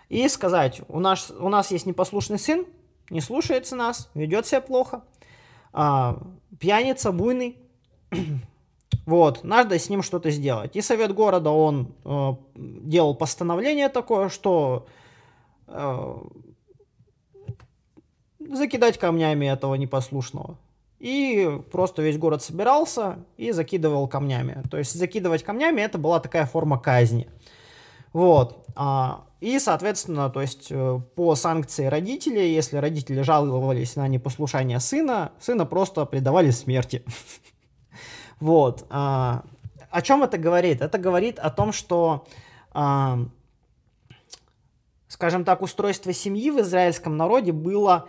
и 0.10 0.28
сказать, 0.28 0.82
у 0.88 1.00
нас, 1.00 1.32
у 1.38 1.50
нас 1.50 1.72
есть 1.72 1.86
непослушный 1.86 2.40
сын, 2.40 2.66
не 3.10 3.22
слушается 3.22 3.76
нас, 3.76 4.10
ведет 4.14 4.46
себя 4.46 4.62
плохо, 4.62 5.04
а, 5.74 6.18
пьяница, 6.60 7.12
буйный, 7.12 7.58
вот, 9.06 9.44
надо 9.44 9.78
с 9.78 9.90
ним 9.90 10.02
что-то 10.02 10.32
сделать. 10.32 10.76
И 10.76 10.82
совет 10.82 11.14
города, 11.14 11.50
он 11.50 11.94
э, 12.06 12.34
делал 12.56 13.16
постановление 13.16 13.90
такое, 13.90 14.30
что 14.30 14.88
э, 15.68 16.16
закидать 18.40 18.98
камнями 18.98 19.46
этого 19.46 19.76
непослушного. 19.76 20.58
И 21.00 21.62
просто 21.72 22.02
весь 22.02 22.18
город 22.18 22.42
собирался 22.42 23.20
и 23.38 23.52
закидывал 23.52 24.08
камнями. 24.08 24.64
То 24.72 24.78
есть 24.78 24.96
закидывать 24.96 25.44
камнями 25.44 25.82
это 25.82 25.98
была 26.00 26.20
такая 26.20 26.46
форма 26.46 26.80
казни. 26.80 27.30
Вот. 28.14 28.66
А, 28.76 29.27
и, 29.40 29.60
соответственно, 29.60 30.30
то 30.30 30.42
есть 30.42 30.68
э, 30.72 31.00
по 31.16 31.36
санкции 31.36 31.86
родителей, 31.86 32.56
если 32.56 32.78
родители 32.78 33.22
жаловались 33.22 33.96
на 33.96 34.08
непослушание 34.08 34.80
сына, 34.80 35.32
сына 35.40 35.66
просто 35.66 36.06
предавали 36.06 36.52
смерти. 36.52 37.04
Вот. 38.40 38.86
А, 38.92 39.44
о 39.90 40.04
чем 40.04 40.22
это 40.22 40.38
говорит? 40.38 40.82
Это 40.82 41.00
говорит 41.00 41.40
о 41.40 41.50
том, 41.50 41.74
что, 41.74 42.28
а, 42.72 43.18
скажем 45.08 45.44
так, 45.44 45.64
устройство 45.64 46.14
семьи 46.14 46.52
в 46.52 46.60
израильском 46.60 47.18
народе 47.18 47.52
было 47.52 48.08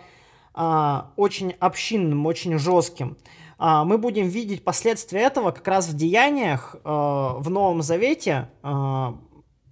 а, 0.53 1.13
очень 1.17 1.53
общинным, 1.61 2.27
очень 2.27 2.59
жестким. 2.59 3.17
Мы 3.59 3.97
будем 3.97 4.29
видеть 4.29 4.63
последствия 4.65 5.23
этого 5.23 5.51
как 5.51 5.67
раз 5.67 5.89
в 5.89 5.97
деяниях 5.97 6.77
а, 6.85 7.39
в 7.39 7.49
Новом 7.49 7.81
Завете. 7.81 8.51
А, 8.63 9.19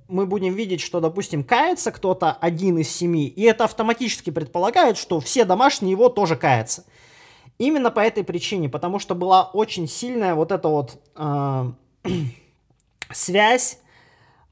мы 0.09 0.27
будем 0.27 0.55
видеть, 0.55 0.81
что, 0.81 1.01
допустим, 1.01 1.43
кается 1.43 1.91
кто-то 1.93 2.33
один 2.33 2.79
из 2.79 2.91
семи, 2.91 3.27
и 3.27 3.43
это 3.43 3.65
автоматически 3.65 4.31
предполагает, 4.31 4.97
что 4.97 5.21
все 5.21 5.45
домашние 5.45 5.93
его 5.93 6.09
тоже 6.09 6.37
каются. 6.37 6.85
Именно 7.59 7.91
по 7.91 8.01
этой 8.01 8.23
причине, 8.23 8.69
потому 8.69 8.99
что 8.99 9.15
была 9.15 9.45
очень 9.45 9.89
сильная 9.89 10.35
вот 10.35 10.53
эта 10.53 10.69
вот 10.69 11.01
э, 11.17 11.73
связь 13.11 13.79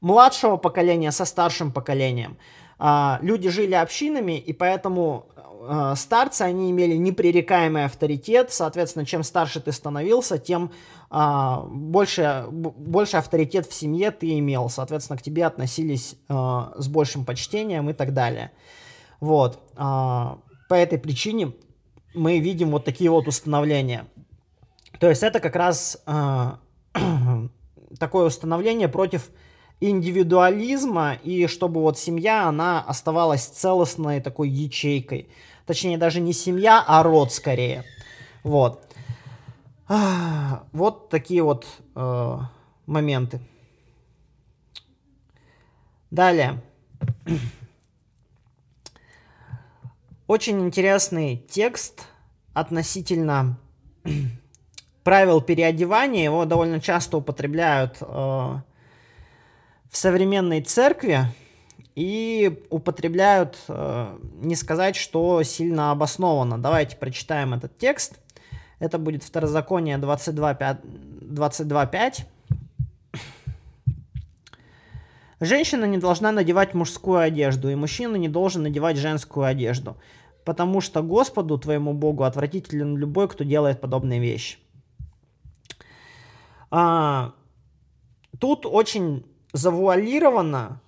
младшего 0.01 0.57
поколения 0.57 1.11
со 1.11 1.25
старшим 1.25 1.71
поколением. 1.71 2.37
Э, 2.79 3.17
люди 3.21 3.49
жили 3.49 3.75
общинами, 3.75 4.37
и 4.39 4.53
поэтому 4.53 5.27
э, 5.67 5.95
старцы, 5.95 6.43
они 6.43 6.71
имели 6.71 6.95
непререкаемый 6.95 7.85
авторитет, 7.85 8.51
соответственно, 8.51 9.05
чем 9.05 9.23
старше 9.23 9.59
ты 9.59 9.71
становился, 9.71 10.37
тем 10.37 10.71
э, 11.11 11.57
больше, 11.67 12.45
больше 12.49 13.17
авторитет 13.17 13.65
в 13.65 13.73
семье 13.73 14.11
ты 14.11 14.39
имел, 14.39 14.69
соответственно, 14.69 15.17
к 15.17 15.21
тебе 15.21 15.45
относились 15.45 16.15
э, 16.29 16.33
с 16.77 16.87
большим 16.87 17.25
почтением 17.25 17.89
и 17.89 17.93
так 17.93 18.13
далее. 18.13 18.51
Вот. 19.19 19.59
Э, 19.77 20.35
по 20.67 20.73
этой 20.73 20.97
причине 20.97 21.53
мы 22.13 22.39
видим 22.39 22.71
вот 22.71 22.85
такие 22.85 23.09
вот 23.09 23.27
установления. 23.27 24.05
То 24.99 25.09
есть 25.09 25.23
это 25.23 25.39
как 25.39 25.55
раз 25.55 26.01
э, 26.05 26.51
такое 27.99 28.25
установление 28.25 28.87
против 28.87 29.29
индивидуализма 29.81 31.17
и 31.23 31.47
чтобы 31.47 31.81
вот 31.81 31.97
семья, 31.99 32.47
она 32.47 32.81
оставалась 32.81 33.45
целостной 33.45 34.21
такой 34.21 34.49
ячейкой. 34.49 35.29
Точнее, 35.65 35.97
даже 35.97 36.19
не 36.19 36.33
семья, 36.33 36.83
а 36.85 37.01
род 37.03 37.33
скорее. 37.33 37.83
Вот. 38.43 38.81
Вот 39.87 41.09
такие 41.09 41.43
вот 41.43 41.67
э, 41.95 42.39
моменты. 42.85 43.39
Далее. 46.09 46.61
Очень 50.27 50.61
интересный 50.61 51.37
текст 51.37 52.07
относительно 52.53 53.59
правил 55.03 55.41
переодевания. 55.41 56.23
Его 56.23 56.45
довольно 56.45 56.79
часто 56.79 57.17
употребляют 57.17 57.97
э, 58.01 58.05
в 58.05 58.61
современной 59.91 60.61
церкви 60.61 61.27
и 61.95 62.65
употребляют, 62.69 63.57
э, 63.69 64.17
не 64.41 64.55
сказать, 64.55 64.95
что 64.97 65.41
сильно 65.43 65.91
обоснованно. 65.91 66.57
Давайте 66.57 66.97
прочитаем 66.97 67.53
этот 67.53 67.77
текст. 67.77 68.19
Это 68.79 68.99
будет 68.99 69.23
Второзаконие 69.23 69.97
22.5. 69.97 70.79
22, 71.21 72.11
Женщина 75.39 75.85
не 75.85 75.97
должна 75.97 76.31
надевать 76.31 76.73
мужскую 76.73 77.19
одежду, 77.19 77.69
и 77.69 77.75
мужчина 77.75 78.15
не 78.15 78.29
должен 78.29 78.63
надевать 78.63 78.97
женскую 78.97 79.45
одежду, 79.45 79.97
потому 80.45 80.79
что 80.81 81.01
Господу, 81.01 81.57
твоему 81.57 81.93
Богу, 81.93 82.23
отвратителен 82.23 82.97
любой, 82.97 83.27
кто 83.27 83.43
делает 83.43 83.81
подобные 83.81 84.19
вещи. 84.19 84.57
А, 86.71 87.33
тут 88.39 88.65
очень 88.65 89.25
завуалировано 89.51 90.81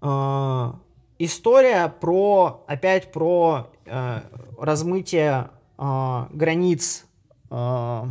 э, 0.00 0.72
история 1.18 1.88
про, 1.88 2.64
опять 2.66 3.12
про 3.12 3.70
э, 3.84 4.20
размытие 4.58 5.50
э, 5.78 6.26
границ, 6.30 7.06
э, 7.50 8.04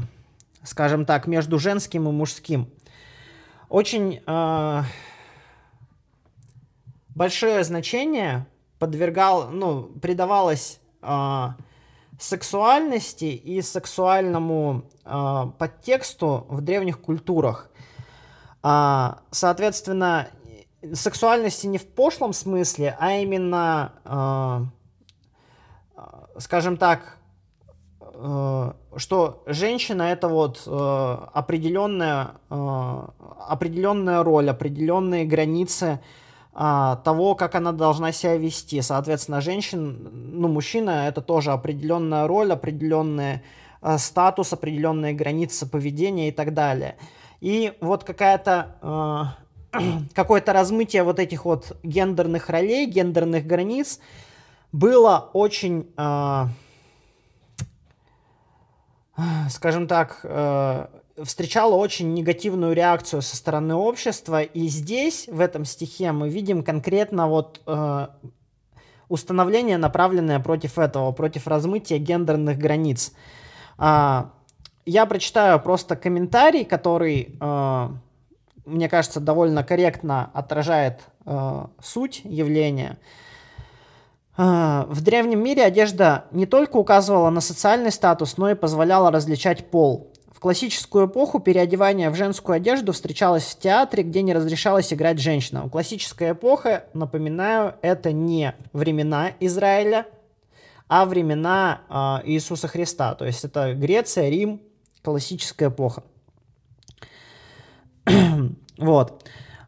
скажем 0.64 1.06
так, 1.06 1.28
между 1.28 1.60
женским 1.60 2.08
и 2.08 2.12
мужским. 2.12 2.70
Очень 3.70 4.22
э, 4.26 4.84
большое 7.16 7.64
значение 7.64 8.46
подвергал, 8.80 9.50
ну, 9.50 9.84
придавалось 9.84 10.80
э, 11.02 11.48
сексуальности 12.20 13.26
и 13.26 13.62
сексуальному 13.62 14.84
э, 15.04 15.46
подтексту 15.58 16.46
в 16.50 16.62
древних 16.62 17.00
культурах. 17.00 17.70
А, 18.64 19.20
соответственно, 19.32 20.30
сексуальности 20.94 21.68
не 21.68 21.78
в 21.78 21.88
пошлом 21.88 22.34
смысле, 22.34 22.96
а 23.00 23.14
именно, 23.14 23.94
э, 25.96 26.40
скажем 26.40 26.78
так, 26.78 27.18
э, 28.00 28.72
что 28.96 29.44
женщина 29.46 30.04
это 30.04 30.28
вот 30.28 30.64
э, 30.66 31.18
определенная, 31.34 32.32
э, 32.50 33.02
определенная 33.48 34.24
роль, 34.24 34.50
определенные 34.50 35.26
границы 35.26 36.00
э, 36.54 36.98
того, 37.04 37.36
как 37.36 37.56
она 37.56 37.72
должна 37.72 38.12
себя 38.12 38.38
вести. 38.38 38.82
Соответственно, 38.82 39.42
женщина, 39.42 39.92
ну, 40.12 40.48
мужчина 40.48 41.08
это 41.08 41.22
тоже 41.22 41.52
определенная 41.52 42.28
роль, 42.28 42.52
определенный 42.52 43.42
э, 43.82 43.98
статус, 43.98 44.54
определенные 44.54 45.14
границы 45.14 45.68
поведения 45.68 46.30
и 46.30 46.32
так 46.32 46.54
далее. 46.54 46.98
И 47.42 47.74
вот 47.82 48.04
какая-то 48.04 48.78
э, 48.82 49.47
какое-то 50.14 50.54
размытие 50.54 51.04
вот 51.04 51.20
этих 51.20 51.46
вот 51.46 51.78
гендерных 51.84 52.50
ролей, 52.50 52.86
гендерных 52.86 53.46
границ 53.46 54.00
было 54.72 55.30
очень, 55.34 55.88
э, 55.98 56.46
скажем 59.50 59.88
так, 59.88 60.20
э, 60.24 60.88
встречало 61.24 61.76
очень 61.76 62.14
негативную 62.14 62.74
реакцию 62.74 63.22
со 63.22 63.36
стороны 63.36 63.76
общества. 63.76 64.44
И 64.44 64.68
здесь, 64.68 65.28
в 65.28 65.40
этом 65.40 65.66
стихе, 65.66 66.12
мы 66.12 66.30
видим 66.30 66.64
конкретно 66.64 67.28
вот 67.28 67.62
э, 67.66 68.08
установление, 69.10 69.78
направленное 69.78 70.40
против 70.40 70.78
этого, 70.78 71.12
против 71.12 71.48
размытия 71.48 71.98
гендерных 71.98 72.58
границ. 72.58 73.14
Э, 73.80 74.26
я 74.86 75.06
прочитаю 75.06 75.60
просто 75.60 75.96
комментарий, 75.96 76.64
который... 76.64 77.38
Мне 78.68 78.90
кажется, 78.90 79.22
довольно 79.22 79.64
корректно 79.64 80.30
отражает 80.34 81.00
э, 81.26 81.66
суть 81.82 82.22
явления. 82.26 82.98
Э, 84.38 84.84
в 84.90 85.02
древнем 85.02 85.42
мире 85.42 85.64
одежда 85.64 86.26
не 86.32 86.46
только 86.46 86.76
указывала 86.76 87.30
на 87.30 87.40
социальный 87.40 87.92
статус, 87.92 88.38
но 88.38 88.52
и 88.52 88.56
позволяла 88.56 89.10
различать 89.10 89.72
пол. 89.72 90.12
В 90.30 90.42
классическую 90.42 91.08
эпоху 91.08 91.40
переодевание 91.40 92.10
в 92.10 92.16
женскую 92.16 92.58
одежду 92.58 92.92
встречалось 92.92 93.46
в 93.46 93.58
театре, 93.58 94.04
где 94.04 94.22
не 94.22 94.34
разрешалось 94.34 94.92
играть 94.92 95.20
женщинам. 95.20 95.70
Классическая 95.70 96.34
эпоха, 96.34 96.84
напоминаю, 96.94 97.76
это 97.82 98.12
не 98.12 98.54
времена 98.74 99.32
Израиля, 99.40 100.08
а 100.90 101.06
времена 101.06 101.82
э, 101.90 102.28
Иисуса 102.30 102.68
Христа. 102.68 103.16
То 103.16 103.26
есть 103.26 103.46
это 103.46 103.74
Греция, 103.74 104.28
Рим, 104.28 104.62
классическая 105.02 105.70
эпоха. 105.70 106.04
вот. 108.78 109.24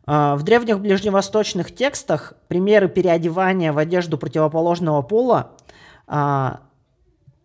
А, 0.06 0.36
в 0.36 0.44
древних 0.44 0.80
ближневосточных 0.80 1.74
текстах 1.74 2.34
примеры 2.48 2.88
переодевания 2.88 3.74
в 3.74 3.78
одежду 3.78 4.18
противоположного 4.18 5.02
пола 5.02 5.52
а, 6.08 6.62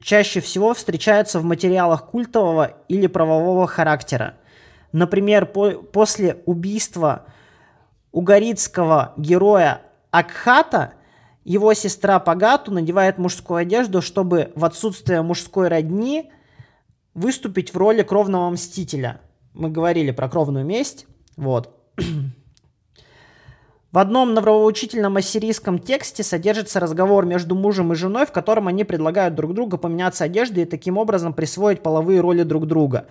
чаще 0.01 0.41
всего 0.41 0.75
встречаются 0.75 1.41
в 1.41 1.45
материалах 1.45 2.07
культового 2.07 2.73
или 2.89 3.07
правового 3.07 3.67
характера. 3.67 4.35
Например, 4.93 5.45
по 5.47 5.73
после 5.73 6.43
убийства 6.47 7.27
угаритского 8.13 9.13
героя 9.17 9.83
Акхата 10.11 10.95
его 11.43 11.75
сестра 11.75 12.21
Пагату 12.21 12.71
надевает 12.71 13.19
мужскую 13.19 13.59
одежду, 13.59 14.01
чтобы 14.01 14.53
в 14.55 14.65
отсутствие 14.65 15.23
мужской 15.23 15.69
родни 15.69 16.31
выступить 17.15 17.75
в 17.75 17.77
роли 17.77 18.03
кровного 18.03 18.49
мстителя. 18.51 19.21
Мы 19.55 19.71
говорили 19.71 20.11
про 20.11 20.29
кровную 20.29 20.65
месть. 20.65 21.07
Вот. 21.37 21.71
В 23.93 23.99
одном 23.99 24.35
нравоучительном 24.35 25.17
ассирийском 25.17 25.79
тексте 25.79 26.25
содержится 26.25 26.81
разговор 26.81 27.25
между 27.25 27.55
мужем 27.55 27.93
и 27.93 27.95
женой, 27.95 28.27
в 28.27 28.33
котором 28.33 28.67
они 28.67 28.83
предлагают 28.83 29.37
друг 29.37 29.55
другу 29.55 29.79
поменяться 29.79 30.25
одеждой 30.25 30.65
и 30.65 30.67
таким 30.67 30.99
образом 30.99 31.33
присвоить 31.33 31.81
половые 31.81 32.21
роли 32.21 32.43
друг 32.43 32.67
друга. 32.67 33.07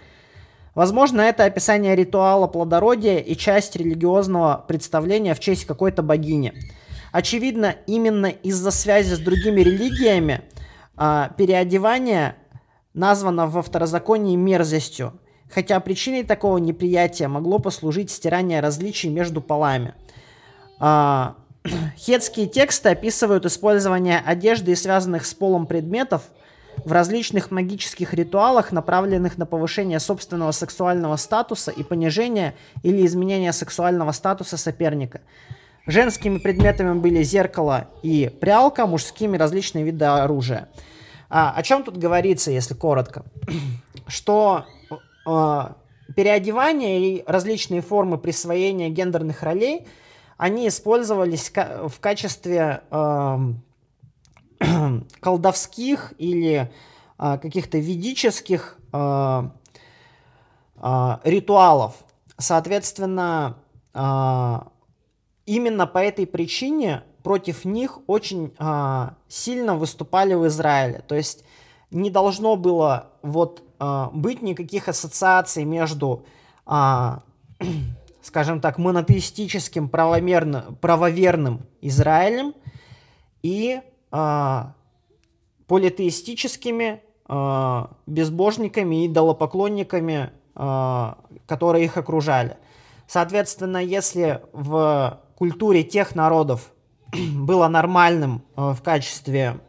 Возможно, 0.76 1.22
это 1.22 1.46
описание 1.46 1.96
ритуала 1.96 2.48
плодородия 2.48 3.20
и 3.20 3.36
часть 3.38 3.78
религиозного 3.78 4.66
представления 4.68 5.36
в 5.36 5.40
честь 5.40 5.64
какой-то 5.64 6.04
богини. 6.04 6.54
Очевидно, 7.14 7.76
именно 7.88 8.26
из-за 8.26 8.72
связи 8.72 9.14
с 9.14 9.20
другими 9.20 9.62
религиями 9.62 10.42
а, 10.98 11.30
переодевание 11.38 12.36
названо 12.94 13.48
во 13.48 13.62
второзаконии 13.62 14.36
мерзостью, 14.36 15.14
хотя 15.54 15.80
причиной 15.80 16.24
такого 16.24 16.58
неприятия 16.58 17.28
могло 17.28 17.60
послужить 17.60 18.12
стирание 18.12 18.60
различий 18.60 19.10
между 19.10 19.42
полами– 19.42 19.94
а, 20.86 21.36
хетские 21.98 22.46
тексты 22.46 22.90
описывают 22.90 23.46
использование 23.46 24.20
одежды 24.26 24.74
и 24.74 24.76
связанных 24.76 25.26
с 25.26 25.34
полом 25.34 25.66
предметов 25.66 26.24
в 26.84 26.92
различных 26.92 27.52
магических 27.52 28.14
ритуалах, 28.14 28.74
направленных 28.74 29.38
на 29.38 29.46
повышение 29.46 30.02
собственного 30.02 30.52
сексуального 30.52 31.16
статуса 31.16 31.72
и 31.72 31.84
понижение 31.84 32.56
или 32.82 33.06
изменение 33.06 33.54
сексуального 33.54 34.12
статуса 34.12 34.58
соперника. 34.58 35.22
Женскими 35.86 36.38
предметами 36.38 37.00
были 37.00 37.24
зеркало 37.24 37.88
и 38.02 38.30
прялка, 38.42 38.86
мужскими 38.86 39.38
различные 39.38 39.86
виды 39.86 40.04
оружия. 40.04 40.68
А, 41.30 41.54
о 41.56 41.64
чем 41.64 41.84
тут 41.84 41.98
говорится, 41.98 42.52
если 42.52 42.74
коротко? 42.74 43.24
Что 44.08 44.66
переодевание 45.26 47.00
и 47.00 47.24
различные 47.26 47.82
формы 47.82 48.18
присвоения 48.18 48.90
гендерных 48.90 49.44
ролей– 49.44 49.88
они 50.38 50.68
использовались 50.68 51.52
в 51.52 52.00
качестве 52.00 52.84
э, 52.92 53.38
колдовских 55.22 56.14
или 56.18 56.72
э, 57.18 57.38
каких-то 57.38 57.78
ведических 57.78 58.78
э, 58.92 59.50
э, 60.76 61.18
ритуалов. 61.24 61.96
Соответственно, 62.38 63.58
э, 63.94 64.60
именно 65.46 65.88
по 65.88 66.00
этой 66.00 66.28
причине 66.28 67.04
против 67.24 67.64
них 67.64 68.00
очень 68.08 68.54
э, 68.60 69.10
сильно 69.28 69.76
выступали 69.76 70.34
в 70.34 70.48
Израиле. 70.48 71.04
То 71.08 71.16
есть 71.16 71.46
не 71.90 72.10
должно 72.10 72.56
было 72.56 73.12
вот 73.22 73.64
э, 73.84 74.10
быть 74.14 74.42
никаких 74.42 74.88
ассоциаций 74.88 75.64
между 75.66 76.26
э, 76.66 77.18
скажем 78.22 78.62
так, 78.62 78.78
монотеистическим 78.78 79.90
правомерно, 79.90 80.76
правоверным 80.80 81.62
Израилем 81.82 82.54
и 83.42 83.82
э, 84.12 84.64
политеистическими 85.68 87.02
э, 87.28 87.86
безбожниками 88.08 89.04
и 89.04 89.08
идолопоклонниками, 89.08 90.32
э, 90.56 91.14
которые 91.46 91.86
их 91.86 91.98
окружали. 91.98 92.58
Соответственно, 93.08 93.78
если 93.78 94.42
в 94.54 95.20
культуре 95.38 95.84
тех 95.84 96.16
народов 96.16 96.72
было 97.12 97.68
нормальным 97.68 98.44
э, 98.56 98.72
в 98.72 98.82
качестве 98.82 99.60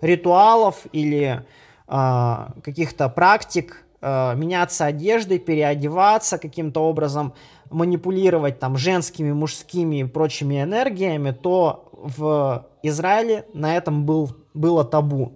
ритуалов 0.00 0.86
или 0.92 1.44
каких-то 1.88 3.08
практик 3.08 3.84
э, 4.00 4.34
меняться 4.36 4.86
одеждой, 4.86 5.38
переодеваться 5.38 6.38
каким-то 6.38 6.80
образом, 6.80 7.32
манипулировать 7.70 8.58
там 8.58 8.76
женскими, 8.76 9.32
мужскими 9.32 10.00
и 10.00 10.04
прочими 10.04 10.62
энергиями, 10.62 11.30
то 11.30 11.90
в 11.92 12.66
Израиле 12.82 13.46
на 13.54 13.76
этом 13.76 14.04
был, 14.04 14.36
было 14.54 14.84
табу. 14.84 15.32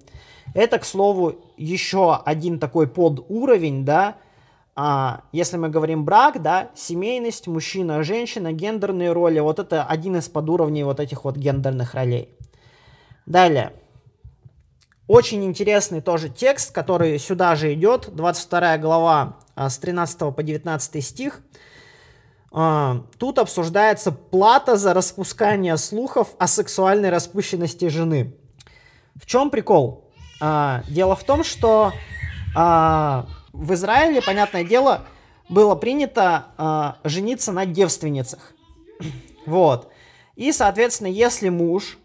Это, 0.55 0.79
к 0.79 0.85
слову, 0.85 1.37
еще 1.57 2.15
один 2.15 2.59
такой 2.59 2.87
подуровень, 2.87 3.85
да, 3.85 4.17
а, 4.75 5.23
если 5.33 5.59
мы 5.59 5.69
говорим 5.69 6.05
брак, 6.05 6.41
да, 6.41 6.71
семейность, 6.75 7.47
мужчина, 7.47 8.03
женщина, 8.03 8.53
гендерные 8.53 9.13
роли, 9.13 9.39
вот 9.41 9.59
это 9.59 9.85
один 9.85 10.17
из 10.17 10.29
подуровней 10.29 10.83
вот 10.85 11.01
этих 11.01 11.25
вот 11.25 11.37
гендерных 11.37 11.95
ролей. 11.95 12.31
Далее. 13.27 13.73
Очень 15.13 15.45
интересный 15.45 16.01
тоже 16.01 16.31
текст, 16.31 16.73
который 16.73 17.19
сюда 17.19 17.55
же 17.55 17.75
идет, 17.75 18.09
22 18.15 18.79
глава 18.79 19.37
а, 19.55 19.69
с 19.69 19.77
13 19.77 20.35
по 20.35 20.43
19 20.43 21.05
стих. 21.05 21.43
А, 22.51 23.05
тут 23.19 23.39
обсуждается 23.39 24.11
плата 24.11 24.77
за 24.77 24.95
распускание 24.95 25.77
слухов 25.77 26.29
о 26.39 26.47
сексуальной 26.47 27.11
распущенности 27.11 27.89
жены. 27.89 28.35
В 29.15 29.27
чем 29.27 29.51
прикол? 29.51 30.11
А, 30.41 30.83
дело 30.89 31.15
в 31.15 31.25
том, 31.25 31.45
что 31.45 31.93
в 32.55 33.75
Израиле, 33.75 34.23
понятное 34.23 34.65
дело, 34.65 35.03
было 35.51 35.75
принято 35.75 36.97
жениться 37.05 37.53
на 37.53 37.67
девственницах. 37.67 38.55
Вот. 39.45 39.93
И, 40.37 40.53
соответственно, 40.53 41.09
если 41.09 41.51
муж 41.51 41.99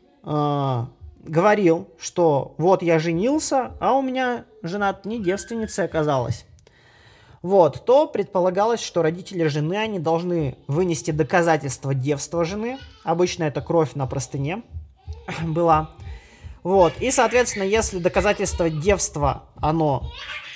говорил, 1.27 1.87
что 1.99 2.55
вот 2.57 2.81
я 2.81 2.99
женился, 2.99 3.73
а 3.79 3.93
у 3.93 4.01
меня 4.01 4.45
жена 4.63 4.99
не 5.03 5.19
девственницей 5.21 5.85
оказалась, 5.85 6.45
вот, 7.41 7.85
то 7.85 8.07
предполагалось, 8.07 8.81
что 8.81 9.01
родители 9.01 9.45
жены, 9.45 9.75
они 9.75 9.99
должны 9.99 10.57
вынести 10.67 11.11
доказательство 11.11 11.93
девства 11.93 12.43
жены. 12.43 12.79
Обычно 13.03 13.43
это 13.43 13.61
кровь 13.61 13.93
на 13.93 14.07
простыне 14.07 14.63
была. 15.43 15.91
Вот, 16.63 16.93
и, 16.99 17.11
соответственно, 17.11 17.63
если 17.63 17.99
доказательство 17.99 18.69
девства, 18.69 19.43
оно 19.55 20.11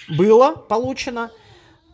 было 0.10 0.51
получено, 0.55 1.31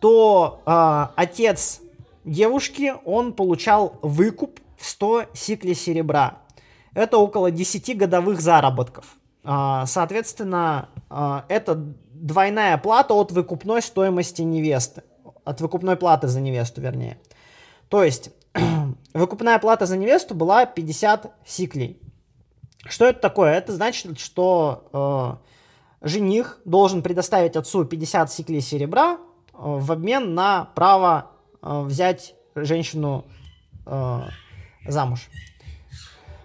то 0.00 0.62
э, 0.66 1.06
отец 1.14 1.80
девушки, 2.24 2.94
он 3.04 3.32
получал 3.32 3.98
выкуп 4.02 4.58
в 4.76 4.86
100 4.86 5.26
сиклей 5.34 5.74
серебра. 5.74 6.38
Это 6.94 7.18
около 7.18 7.50
10 7.50 7.96
годовых 7.96 8.40
заработков. 8.40 9.16
Э, 9.44 9.84
соответственно, 9.86 10.88
э, 11.10 11.42
это 11.48 11.74
двойная 11.74 12.76
плата 12.78 13.14
от 13.14 13.32
выкупной 13.32 13.82
стоимости 13.82 14.42
невесты. 14.42 15.02
От 15.44 15.60
выкупной 15.60 15.96
платы 15.96 16.28
за 16.28 16.40
невесту, 16.40 16.80
вернее. 16.80 17.18
То 17.88 18.02
есть, 18.02 18.30
выкупная 19.14 19.58
плата 19.58 19.86
за 19.86 19.96
невесту 19.96 20.34
была 20.34 20.66
50 20.66 21.32
сиклей. 21.46 22.00
Что 22.86 23.06
это 23.06 23.20
такое? 23.20 23.52
Это 23.52 23.72
значит, 23.72 24.18
что 24.18 25.40
э, 26.02 26.06
жених 26.08 26.60
должен 26.64 27.02
предоставить 27.02 27.56
отцу 27.56 27.84
50 27.84 28.30
сиклей 28.30 28.60
серебра 28.60 29.14
э, 29.14 29.16
в 29.52 29.90
обмен 29.90 30.34
на 30.34 30.66
право 30.74 31.32
э, 31.62 31.82
взять 31.82 32.34
женщину 32.54 33.26
э, 33.86 34.22
замуж. 34.86 35.28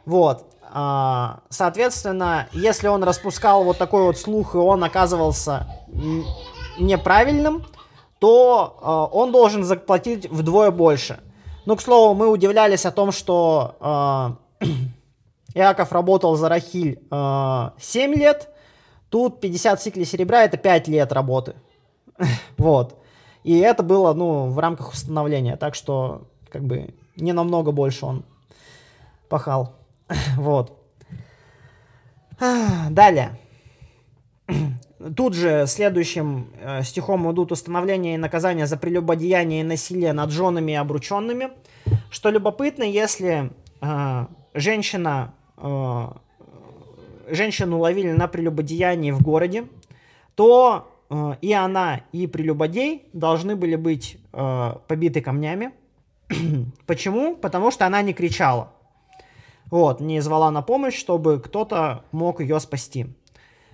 Вот. 0.06 0.46
А, 0.72 1.42
соответственно, 1.50 2.48
если 2.52 2.88
он 2.88 3.04
распускал 3.04 3.64
вот 3.64 3.78
такой 3.78 4.04
вот 4.04 4.18
слух, 4.18 4.56
и 4.56 4.58
он 4.58 4.84
оказывался 4.84 5.68
неправильным, 6.80 7.66
то 8.20 8.78
а, 8.82 9.06
он 9.06 9.32
должен 9.32 9.64
заплатить 9.64 10.30
вдвое 10.30 10.72
больше. 10.72 11.20
Ну, 11.66 11.76
к 11.76 11.82
слову, 11.82 12.14
мы 12.14 12.28
удивлялись 12.28 12.86
о 12.86 12.92
том, 12.92 13.12
что 13.12 14.38
Иаков 15.54 15.92
работал 15.92 16.36
за 16.36 16.50
Рахиль 16.50 17.00
э, 17.10 17.70
7 17.80 18.14
лет, 18.16 18.50
тут 19.10 19.40
50 19.40 19.82
сиклей 19.82 20.06
серебра 20.06 20.44
это 20.44 20.58
5 20.58 20.88
лет 20.88 21.12
работы. 21.14 21.56
вот. 22.58 22.98
И 23.44 23.58
это 23.60 23.84
было, 23.84 24.14
ну, 24.14 24.48
в 24.48 24.60
рамках 24.60 24.92
установления, 24.94 25.56
так 25.58 25.76
что, 25.76 26.24
как 26.50 26.64
бы, 26.64 26.94
не 27.16 27.34
намного 27.34 27.72
больше 27.72 28.06
он 28.06 28.26
пахал. 29.30 29.76
вот. 30.38 30.80
Далее. 32.90 33.38
Тут 35.16 35.34
же 35.34 35.66
следующим 35.68 36.48
э, 36.60 36.84
стихом 36.84 37.30
идут 37.32 37.52
установления 37.52 38.16
и 38.16 38.18
наказания 38.18 38.68
за 38.68 38.78
прелюбодеяние 38.78 39.62
и 39.62 39.64
насилие 39.64 40.14
над 40.14 40.32
женами 40.32 40.74
и 40.74 40.76
обрученными. 40.76 41.50
Что 42.10 42.30
любопытно, 42.30 42.84
если 42.84 43.52
э, 43.82 44.26
женщина, 44.54 45.34
э, 45.58 46.08
женщину 47.28 47.80
ловили 47.80 48.12
на 48.12 48.28
прелюбодеянии 48.28 49.12
в 49.12 49.22
городе, 49.22 49.66
то 50.36 50.90
э, 51.10 51.36
и 51.42 51.52
она, 51.52 52.02
и 52.14 52.28
прелюбодей 52.28 53.04
должны 53.12 53.56
были 53.56 53.76
быть 53.76 54.18
э, 54.32 54.74
побиты 54.88 55.22
камнями. 55.22 55.72
Почему? 56.86 57.36
Потому 57.36 57.72
что 57.72 57.86
она 57.86 58.02
не 58.02 58.14
кричала. 58.14 58.72
Вот, 59.74 60.02
не 60.02 60.20
звала 60.20 60.52
на 60.52 60.62
помощь, 60.62 60.96
чтобы 60.96 61.40
кто-то 61.40 62.04
мог 62.12 62.42
ее 62.42 62.60
спасти. 62.60 63.08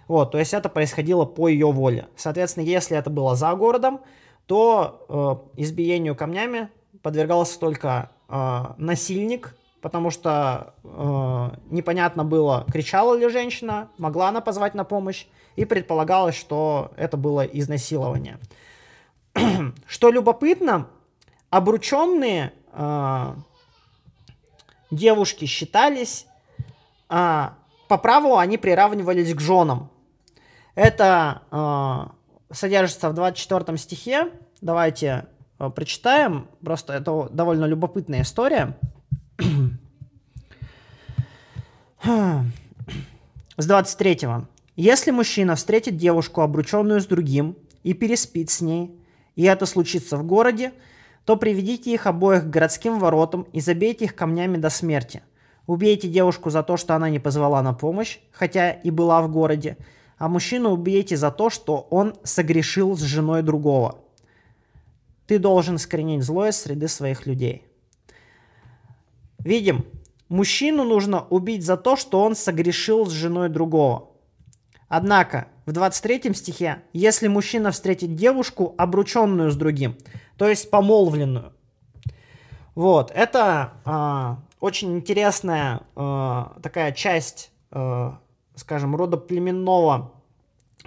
Вот, 0.08 0.32
то 0.32 0.38
есть 0.38 0.54
это 0.54 0.70
происходило 0.70 1.26
по 1.26 1.50
ее 1.50 1.70
воле. 1.74 2.08
Соответственно, 2.16 2.64
если 2.64 2.96
это 2.96 3.10
было 3.10 3.36
за 3.36 3.54
городом, 3.54 4.00
то 4.46 5.44
э, 5.58 5.62
избиению 5.62 6.16
камнями 6.16 6.70
подвергался 7.02 7.60
только 7.60 8.12
э, 8.30 8.66
насильник, 8.78 9.58
потому 9.82 10.10
что 10.10 10.74
э, 10.86 11.50
непонятно 11.70 12.24
было, 12.24 12.66
кричала 12.72 13.18
ли 13.18 13.28
женщина, 13.28 13.90
могла 13.98 14.30
она 14.30 14.40
позвать 14.40 14.76
на 14.76 14.86
помощь, 14.86 15.26
и 15.58 15.66
предполагалось, 15.66 16.36
что 16.36 16.94
это 16.96 17.18
было 17.18 17.42
изнасилование. 17.42 18.38
что 19.86 20.12
любопытно, 20.12 20.88
обрученные 21.50 22.54
э, 22.72 23.34
девушки 24.92 25.46
считались, 25.46 26.26
а, 27.08 27.56
по 27.88 27.98
праву 27.98 28.38
они 28.38 28.58
приравнивались 28.58 29.34
к 29.34 29.40
женам. 29.40 29.90
Это 30.76 31.42
а, 31.52 32.12
содержится 32.52 33.10
в 33.10 33.14
24 33.14 33.78
стихе. 33.78 34.32
Давайте 34.62 35.26
а, 35.58 35.70
прочитаем. 35.70 36.48
Просто 36.64 36.94
это 36.94 37.30
довольно 37.32 37.66
любопытная 37.66 38.22
история. 38.22 38.78
С 43.58 43.66
23. 43.66 44.20
Если 44.76 45.12
мужчина 45.12 45.56
встретит 45.56 45.98
девушку, 45.98 46.42
обрученную 46.42 47.02
с 47.02 47.06
другим, 47.06 47.58
и 47.84 47.94
переспит 47.94 48.50
с 48.50 48.62
ней, 48.62 48.98
и 49.36 49.44
это 49.44 49.66
случится 49.66 50.18
в 50.18 50.26
городе, 50.26 50.74
то 51.30 51.38
приведите 51.38 51.94
их 51.94 52.08
обоих 52.08 52.46
к 52.46 52.50
городским 52.50 52.98
воротам 52.98 53.44
и 53.54 53.60
забейте 53.60 54.06
их 54.06 54.16
камнями 54.16 54.58
до 54.58 54.72
смерти. 54.72 55.22
Убейте 55.68 56.08
девушку 56.08 56.50
за 56.50 56.64
то, 56.64 56.76
что 56.76 56.96
она 56.96 57.08
не 57.12 57.20
позвала 57.20 57.62
на 57.62 57.72
помощь, 57.72 58.18
хотя 58.32 58.72
и 58.72 58.90
была 58.90 59.22
в 59.22 59.32
городе, 59.32 59.78
а 60.18 60.28
мужчину 60.28 60.72
убейте 60.72 61.18
за 61.18 61.30
то, 61.30 61.52
что 61.52 61.86
он 61.92 62.16
согрешил 62.24 62.98
с 62.98 63.02
женой 63.02 63.44
другого. 63.44 64.00
Ты 65.28 65.38
должен 65.38 65.78
скоренить 65.78 66.24
злое 66.24 66.52
с 66.52 66.62
среды 66.62 66.88
своих 66.88 67.28
людей. 67.28 67.64
Видим, 69.38 69.86
мужчину 70.30 70.84
нужно 70.84 71.28
убить 71.30 71.64
за 71.64 71.78
то, 71.78 71.96
что 71.96 72.24
он 72.24 72.36
согрешил 72.36 73.06
с 73.06 73.12
женой 73.12 73.50
другого. 73.50 74.10
Однако, 74.88 75.48
в 75.70 75.72
23 75.72 76.34
стихе, 76.34 76.82
если 76.94 77.28
мужчина 77.28 77.70
встретит 77.70 78.16
девушку, 78.16 78.74
обрученную 78.80 79.52
с 79.52 79.56
другим, 79.56 79.98
то 80.36 80.48
есть 80.50 80.72
помолвленную. 80.72 81.54
Вот, 82.74 83.12
это 83.14 83.74
э, 83.86 84.36
очень 84.62 84.98
интересная 84.98 85.82
э, 85.96 86.46
такая 86.64 86.92
часть, 86.92 87.52
э, 87.72 88.12
скажем, 88.56 88.96
рода 88.96 89.18
племенного 89.18 90.12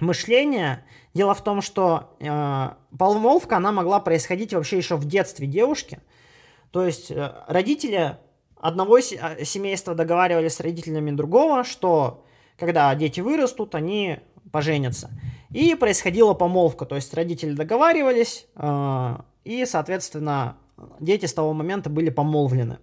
мышления. 0.01 0.83
Дело 1.13 1.33
в 1.33 1.41
том, 1.41 1.61
что 1.61 2.17
э, 2.19 2.69
помолвка, 2.97 3.55
она 3.55 3.71
могла 3.71 4.01
происходить 4.01 4.53
вообще 4.53 4.77
еще 4.77 4.97
в 4.97 5.05
детстве 5.05 5.47
девушки. 5.47 6.01
То 6.71 6.85
есть 6.85 7.09
э, 7.09 7.31
родители 7.47 8.17
одного 8.57 8.99
семейства 8.99 9.95
договаривались 9.95 10.55
с 10.55 10.59
родителями 10.59 11.11
другого, 11.11 11.63
что 11.63 12.25
когда 12.57 12.93
дети 12.95 13.21
вырастут, 13.21 13.75
они 13.75 14.19
поженятся. 14.51 15.09
И 15.51 15.75
происходила 15.75 16.33
помолвка, 16.33 16.85
то 16.85 16.95
есть 16.95 17.13
родители 17.13 17.53
договаривались, 17.53 18.47
э, 18.55 19.17
и, 19.43 19.65
соответственно, 19.65 20.57
дети 20.99 21.27
с 21.27 21.33
того 21.33 21.53
момента 21.53 21.89
были 21.89 22.09
помолвлены. 22.09 22.79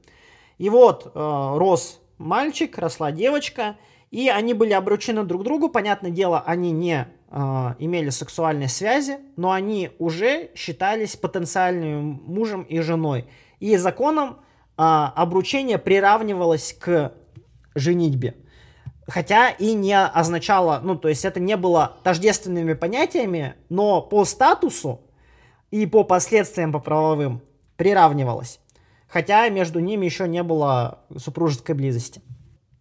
И 0.58 0.70
вот 0.70 1.06
э, 1.06 1.10
рос 1.14 2.00
мальчик, 2.18 2.78
росла 2.78 3.10
девочка, 3.10 3.76
и 4.10 4.28
они 4.28 4.54
были 4.54 4.72
обручены 4.72 5.24
друг 5.24 5.42
другу. 5.42 5.68
Понятное 5.68 6.10
дело, 6.10 6.40
они 6.46 6.70
не 6.70 7.08
э, 7.28 7.74
имели 7.78 8.10
сексуальной 8.10 8.68
связи, 8.68 9.18
но 9.36 9.50
они 9.50 9.90
уже 9.98 10.50
считались 10.54 11.16
потенциальным 11.16 12.22
мужем 12.24 12.62
и 12.62 12.80
женой. 12.80 13.26
И 13.58 13.76
законом 13.76 14.38
обручение 14.76 15.76
приравнивалось 15.76 16.72
к 16.72 17.12
женитьбе. 17.74 18.34
Хотя 19.10 19.50
и 19.50 19.74
не 19.74 19.98
означало, 19.98 20.80
ну, 20.82 20.96
то 20.96 21.08
есть 21.08 21.24
это 21.24 21.40
не 21.40 21.56
было 21.56 21.96
тождественными 22.04 22.74
понятиями, 22.74 23.54
но 23.68 24.00
по 24.00 24.24
статусу 24.24 25.00
и 25.72 25.84
по 25.86 26.04
последствиям 26.04 26.72
по 26.72 26.78
правовым 26.78 27.42
приравнивалось. 27.76 28.60
Хотя 29.08 29.48
между 29.48 29.80
ними 29.80 30.04
еще 30.04 30.28
не 30.28 30.44
было 30.44 31.00
супружеской 31.16 31.74
близости. 31.74 32.22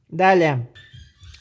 Далее. 0.07 0.69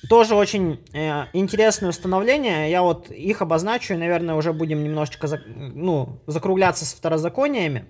Тоже 0.08 0.34
очень 0.34 0.80
э, 0.94 1.24
интересное 1.34 1.90
установление. 1.90 2.70
Я 2.70 2.82
вот 2.82 3.10
их 3.10 3.42
обозначу, 3.42 3.92
и, 3.92 3.98
наверное, 3.98 4.36
уже 4.36 4.54
будем 4.54 4.82
немножечко 4.82 5.26
за, 5.26 5.38
ну, 5.46 6.20
закругляться 6.26 6.86
с 6.86 6.94
второзакониями. 6.94 7.84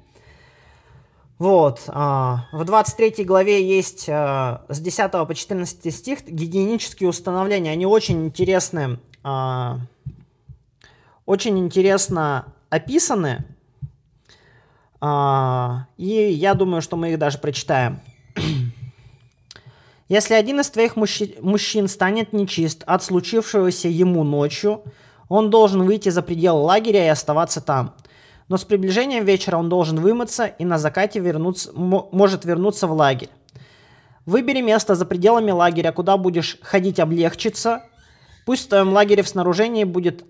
Вот. 1.38 1.85
А, 1.88 2.46
в 2.51 2.64
23 2.64 3.24
главе 3.24 3.64
есть 3.64 4.09
а, 4.09 4.64
с 4.68 4.81
10 4.81 5.12
по 5.12 5.35
14 5.35 5.94
стих 5.94 6.27
гигиенические 6.27 7.09
установления. 7.09 7.70
Они 7.70 7.87
очень 7.87 8.27
интересные. 8.27 8.98
А, 9.22 9.79
очень 11.27 11.59
интересно 11.59 12.53
описаны. 12.70 13.44
И 15.01 15.07
я 15.96 16.55
думаю, 16.55 16.83
что 16.83 16.96
мы 16.96 17.12
их 17.12 17.20
даже 17.20 17.38
прочитаем. 17.38 18.01
Если 20.09 20.35
один 20.35 20.59
из 20.59 20.70
твоих 20.70 20.96
мужчин, 20.96 21.35
мужчин 21.40 21.87
станет 21.87 22.33
нечист 22.33 22.83
от 22.85 23.05
случившегося 23.05 23.87
ему 23.87 24.24
ночью, 24.24 24.83
он 25.29 25.51
должен 25.51 25.85
выйти 25.85 26.09
за 26.09 26.20
пределы 26.20 26.62
лагеря 26.62 27.05
и 27.05 27.09
оставаться 27.09 27.61
там– 27.61 27.94
но 28.48 28.56
с 28.56 28.64
приближением 28.64 29.24
вечера 29.24 29.56
он 29.56 29.68
должен 29.68 30.00
вымыться 30.00 30.46
и 30.46 30.64
на 30.64 30.78
закате 30.78 31.20
вернуться, 31.20 31.70
может 31.74 32.44
вернуться 32.44 32.87
в 32.87 32.92
лагерь. 32.92 33.30
Выбери 34.24 34.61
место 34.61 34.94
за 34.94 35.06
пределами 35.06 35.50
лагеря, 35.50 35.92
куда 35.92 36.16
будешь 36.16 36.58
ходить 36.62 37.00
облегчиться. 37.00 37.84
Пусть 38.44 38.66
в 38.66 38.68
твоем 38.68 38.92
лагере 38.92 39.22
в 39.22 39.28
снаружении 39.28 39.84
будет 39.84 40.24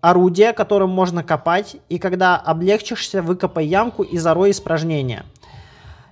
орудие, 0.00 0.52
которым 0.52 0.90
можно 0.90 1.22
копать, 1.22 1.76
и 1.88 1.98
когда 1.98 2.36
облегчишься, 2.36 3.22
выкопай 3.22 3.66
ямку 3.66 4.02
и 4.02 4.18
зарой 4.18 4.50
испражнения. 4.50 5.24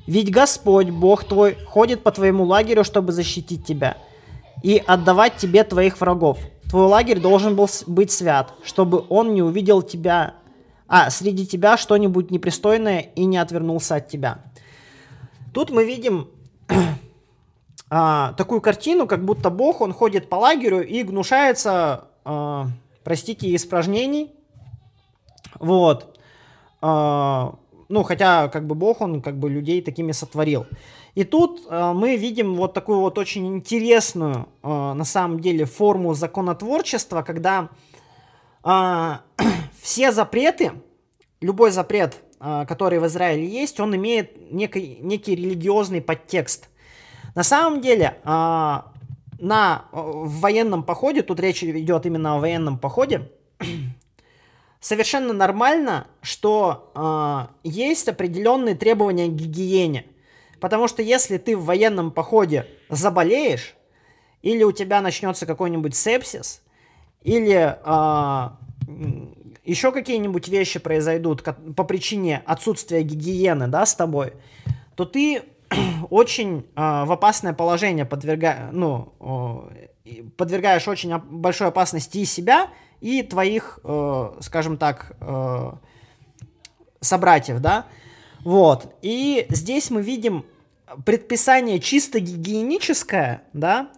Ведь 0.06 0.30
Господь, 0.30 0.90
Бог 0.90 1.24
твой, 1.24 1.56
ходит 1.66 2.02
по 2.02 2.10
твоему 2.10 2.44
лагерю, 2.44 2.84
чтобы 2.84 3.12
защитить 3.12 3.66
тебя 3.66 3.96
и 4.62 4.82
отдавать 4.86 5.36
тебе 5.36 5.64
твоих 5.64 6.00
врагов. 6.00 6.38
Твой 6.68 6.86
лагерь 6.86 7.20
должен 7.20 7.56
был 7.56 7.68
быть 7.86 8.12
свят, 8.12 8.52
чтобы 8.64 9.04
он 9.08 9.34
не 9.34 9.42
увидел 9.42 9.82
тебя 9.82 10.34
а 10.90 11.08
среди 11.08 11.46
тебя 11.46 11.76
что-нибудь 11.76 12.32
непристойное 12.32 12.98
и 12.98 13.24
не 13.24 13.38
отвернулся 13.38 13.94
от 13.94 14.08
тебя. 14.08 14.42
Тут 15.54 15.70
мы 15.70 15.84
видим 15.84 16.28
а, 17.90 18.32
такую 18.32 18.60
картину, 18.60 19.06
как 19.06 19.24
будто 19.24 19.50
Бог, 19.50 19.80
он 19.80 19.92
ходит 19.92 20.28
по 20.28 20.34
лагерю 20.34 20.84
и 20.84 21.04
гнушается, 21.04 22.08
а, 22.24 22.66
простите, 23.04 23.54
испражнений. 23.54 24.32
Вот. 25.60 26.18
А, 26.82 27.54
ну, 27.88 28.02
хотя, 28.02 28.48
как 28.48 28.66
бы 28.66 28.74
Бог, 28.74 29.00
он 29.00 29.22
как 29.22 29.38
бы 29.38 29.48
людей 29.48 29.82
такими 29.82 30.10
сотворил. 30.10 30.66
И 31.14 31.24
тут 31.24 31.66
э, 31.68 31.92
мы 31.92 32.16
видим 32.16 32.54
вот 32.54 32.72
такую 32.72 33.00
вот 33.00 33.18
очень 33.18 33.48
интересную, 33.48 34.48
э, 34.62 34.68
на 34.68 35.04
самом 35.04 35.40
деле, 35.40 35.64
форму 35.64 36.14
законотворчества, 36.14 37.22
когда 37.22 37.68
все 39.82 40.12
запреты, 40.12 40.72
любой 41.40 41.70
запрет, 41.70 42.22
а, 42.38 42.64
который 42.66 42.98
в 42.98 43.06
Израиле 43.06 43.46
есть, 43.46 43.80
он 43.80 43.94
имеет 43.96 44.52
некий, 44.52 44.98
некий 45.00 45.34
религиозный 45.34 46.02
подтекст. 46.02 46.68
На 47.34 47.42
самом 47.42 47.80
деле, 47.80 48.18
а, 48.24 48.92
на, 49.38 49.86
в 49.92 50.40
военном 50.40 50.82
походе, 50.82 51.22
тут 51.22 51.40
речь 51.40 51.64
идет 51.64 52.06
именно 52.06 52.36
о 52.36 52.40
военном 52.40 52.78
походе, 52.78 53.30
совершенно 54.80 55.32
нормально, 55.32 56.06
что 56.22 57.48
есть 57.62 58.08
определенные 58.08 58.74
требования 58.74 59.28
к 59.28 59.32
гигиене. 59.32 60.06
Потому 60.60 60.88
что 60.88 61.02
если 61.02 61.38
ты 61.38 61.56
в 61.56 61.64
военном 61.64 62.10
походе 62.10 62.66
заболеешь, 62.90 63.74
или 64.42 64.62
у 64.62 64.72
тебя 64.72 65.00
начнется 65.00 65.46
какой-нибудь 65.46 65.94
сепсис, 65.94 66.62
или 67.22 67.78
а, 67.84 68.58
еще 69.64 69.92
какие-нибудь 69.92 70.48
вещи 70.48 70.78
произойдут 70.78 71.42
по 71.42 71.84
причине 71.84 72.42
отсутствия 72.46 73.02
гигиены, 73.02 73.68
да, 73.68 73.86
с 73.86 73.94
тобой, 73.94 74.34
то 74.96 75.04
ты 75.04 75.42
очень 76.10 76.66
э, 76.74 77.04
в 77.04 77.12
опасное 77.12 77.52
положение 77.52 78.04
подверга... 78.04 78.70
ну, 78.72 79.12
подвергаешь 80.36 80.88
очень 80.88 81.16
большой 81.16 81.68
опасности 81.68 82.18
и 82.18 82.24
себя, 82.24 82.70
и 83.00 83.22
твоих, 83.22 83.78
э, 83.84 84.32
скажем 84.40 84.76
так, 84.76 85.16
э, 85.20 85.72
собратьев, 87.00 87.60
да. 87.60 87.86
Вот. 88.44 88.94
И 89.02 89.46
здесь 89.50 89.90
мы 89.90 90.02
видим 90.02 90.44
предписание 91.04 91.78
чисто 91.78 92.18
гигиеническое, 92.20 93.42
да, 93.52 93.90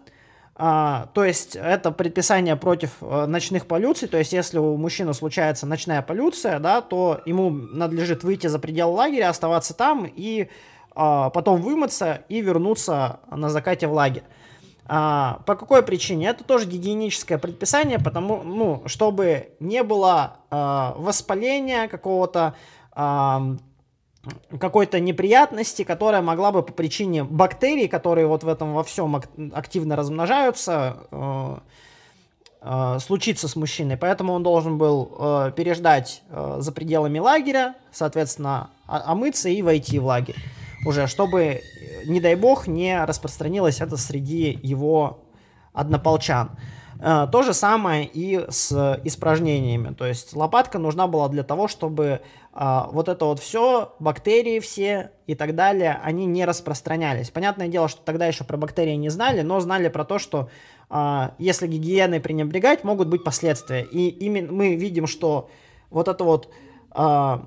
а, 0.55 1.07
то 1.13 1.23
есть 1.23 1.55
это 1.55 1.91
предписание 1.91 2.55
против 2.55 2.91
э, 3.01 3.25
ночных 3.25 3.65
полюций, 3.65 4.07
то 4.07 4.17
есть 4.17 4.33
если 4.33 4.59
у 4.59 4.77
мужчины 4.77 5.13
случается 5.15 5.65
ночная 5.65 6.03
полюция, 6.03 6.59
да, 6.59 6.81
то 6.81 7.21
ему 7.25 7.49
надлежит 7.49 8.23
выйти 8.23 8.47
за 8.47 8.59
пределы 8.59 8.93
лагеря, 8.93 9.29
оставаться 9.29 9.73
там 9.73 10.05
и 10.05 10.49
а, 10.95 11.31
потом 11.31 11.59
вымыться 11.59 12.23
и 12.29 12.41
вернуться 12.41 13.19
на 13.31 13.49
закате 13.49 13.87
в 13.87 13.93
лагерь. 13.93 14.23
А, 14.85 15.41
по 15.45 15.55
какой 15.55 15.81
причине? 15.81 16.27
Это 16.27 16.43
тоже 16.43 16.67
гигиеническое 16.67 17.37
предписание, 17.37 17.99
потому, 17.99 18.43
ну, 18.43 18.83
чтобы 18.85 19.55
не 19.59 19.81
было 19.81 20.37
а, 20.49 20.93
воспаления 20.97 21.87
какого-то 21.87 22.53
а, 22.91 23.55
какой-то 24.59 24.99
неприятности, 24.99 25.83
которая 25.83 26.21
могла 26.21 26.51
бы 26.51 26.63
по 26.63 26.71
причине 26.71 27.23
бактерий, 27.23 27.87
которые 27.87 28.27
вот 28.27 28.43
в 28.43 28.47
этом 28.47 28.73
во 28.73 28.83
всем 28.83 29.21
активно 29.53 29.95
размножаются, 29.95 30.97
э, 31.11 31.57
э, 32.61 32.97
случиться 32.99 33.47
с 33.47 33.55
мужчиной. 33.55 33.97
Поэтому 33.97 34.33
он 34.33 34.43
должен 34.43 34.77
был 34.77 35.15
э, 35.17 35.51
переждать 35.55 36.23
за 36.29 36.71
пределами 36.71 37.19
лагеря, 37.19 37.75
соответственно, 37.91 38.69
омыться 38.87 39.49
и 39.49 39.61
войти 39.61 39.99
в 39.99 40.05
лагерь 40.05 40.37
уже, 40.85 41.07
чтобы, 41.07 41.61
не 42.05 42.19
дай 42.19 42.35
бог, 42.35 42.67
не 42.67 43.03
распространилось 43.05 43.81
это 43.81 43.97
среди 43.97 44.59
его 44.61 45.19
однополчан. 45.73 46.51
То 47.03 47.43
же 47.43 47.53
самое 47.53 48.05
и 48.05 48.45
с 48.49 49.01
испражнениями. 49.03 49.93
То 49.93 50.05
есть 50.05 50.33
лопатка 50.33 50.79
нужна 50.79 51.05
была 51.07 51.27
для 51.27 51.43
того, 51.43 51.67
чтобы 51.67 52.21
э, 52.53 52.81
вот 52.91 53.09
это 53.09 53.25
вот 53.25 53.41
все, 53.41 53.93
бактерии 53.99 54.61
все 54.61 55.11
и 55.27 55.35
так 55.35 55.53
далее, 55.53 55.99
они 56.01 56.25
не 56.25 56.45
распространялись. 56.45 57.29
Понятное 57.29 57.67
дело, 57.67 57.89
что 57.89 58.01
тогда 58.03 58.25
еще 58.27 58.45
про 58.45 58.55
бактерии 58.55 58.95
не 58.95 59.09
знали, 59.09 59.41
но 59.41 59.59
знали 59.59 59.89
про 59.89 60.05
то, 60.05 60.17
что 60.17 60.49
э, 60.89 61.29
если 61.39 61.67
гигиеной 61.67 62.21
пренебрегать, 62.21 62.85
могут 62.85 63.09
быть 63.09 63.25
последствия. 63.25 63.83
И 63.83 64.07
именно 64.07 64.53
мы 64.53 64.75
видим, 64.75 65.05
что 65.05 65.49
вот 65.89 66.07
это 66.07 66.23
вот 66.23 66.49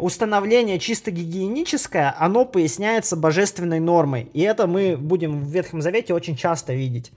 установление 0.00 0.80
чисто 0.80 1.12
гигиеническое, 1.12 2.12
оно 2.18 2.44
поясняется 2.44 3.16
божественной 3.16 3.78
нормой. 3.78 4.30
И 4.32 4.40
это 4.40 4.66
мы 4.66 4.96
будем 4.96 5.44
в 5.44 5.48
Ветхом 5.48 5.80
Завете 5.80 6.12
очень 6.12 6.34
часто 6.34 6.72
видеть. 6.72 7.12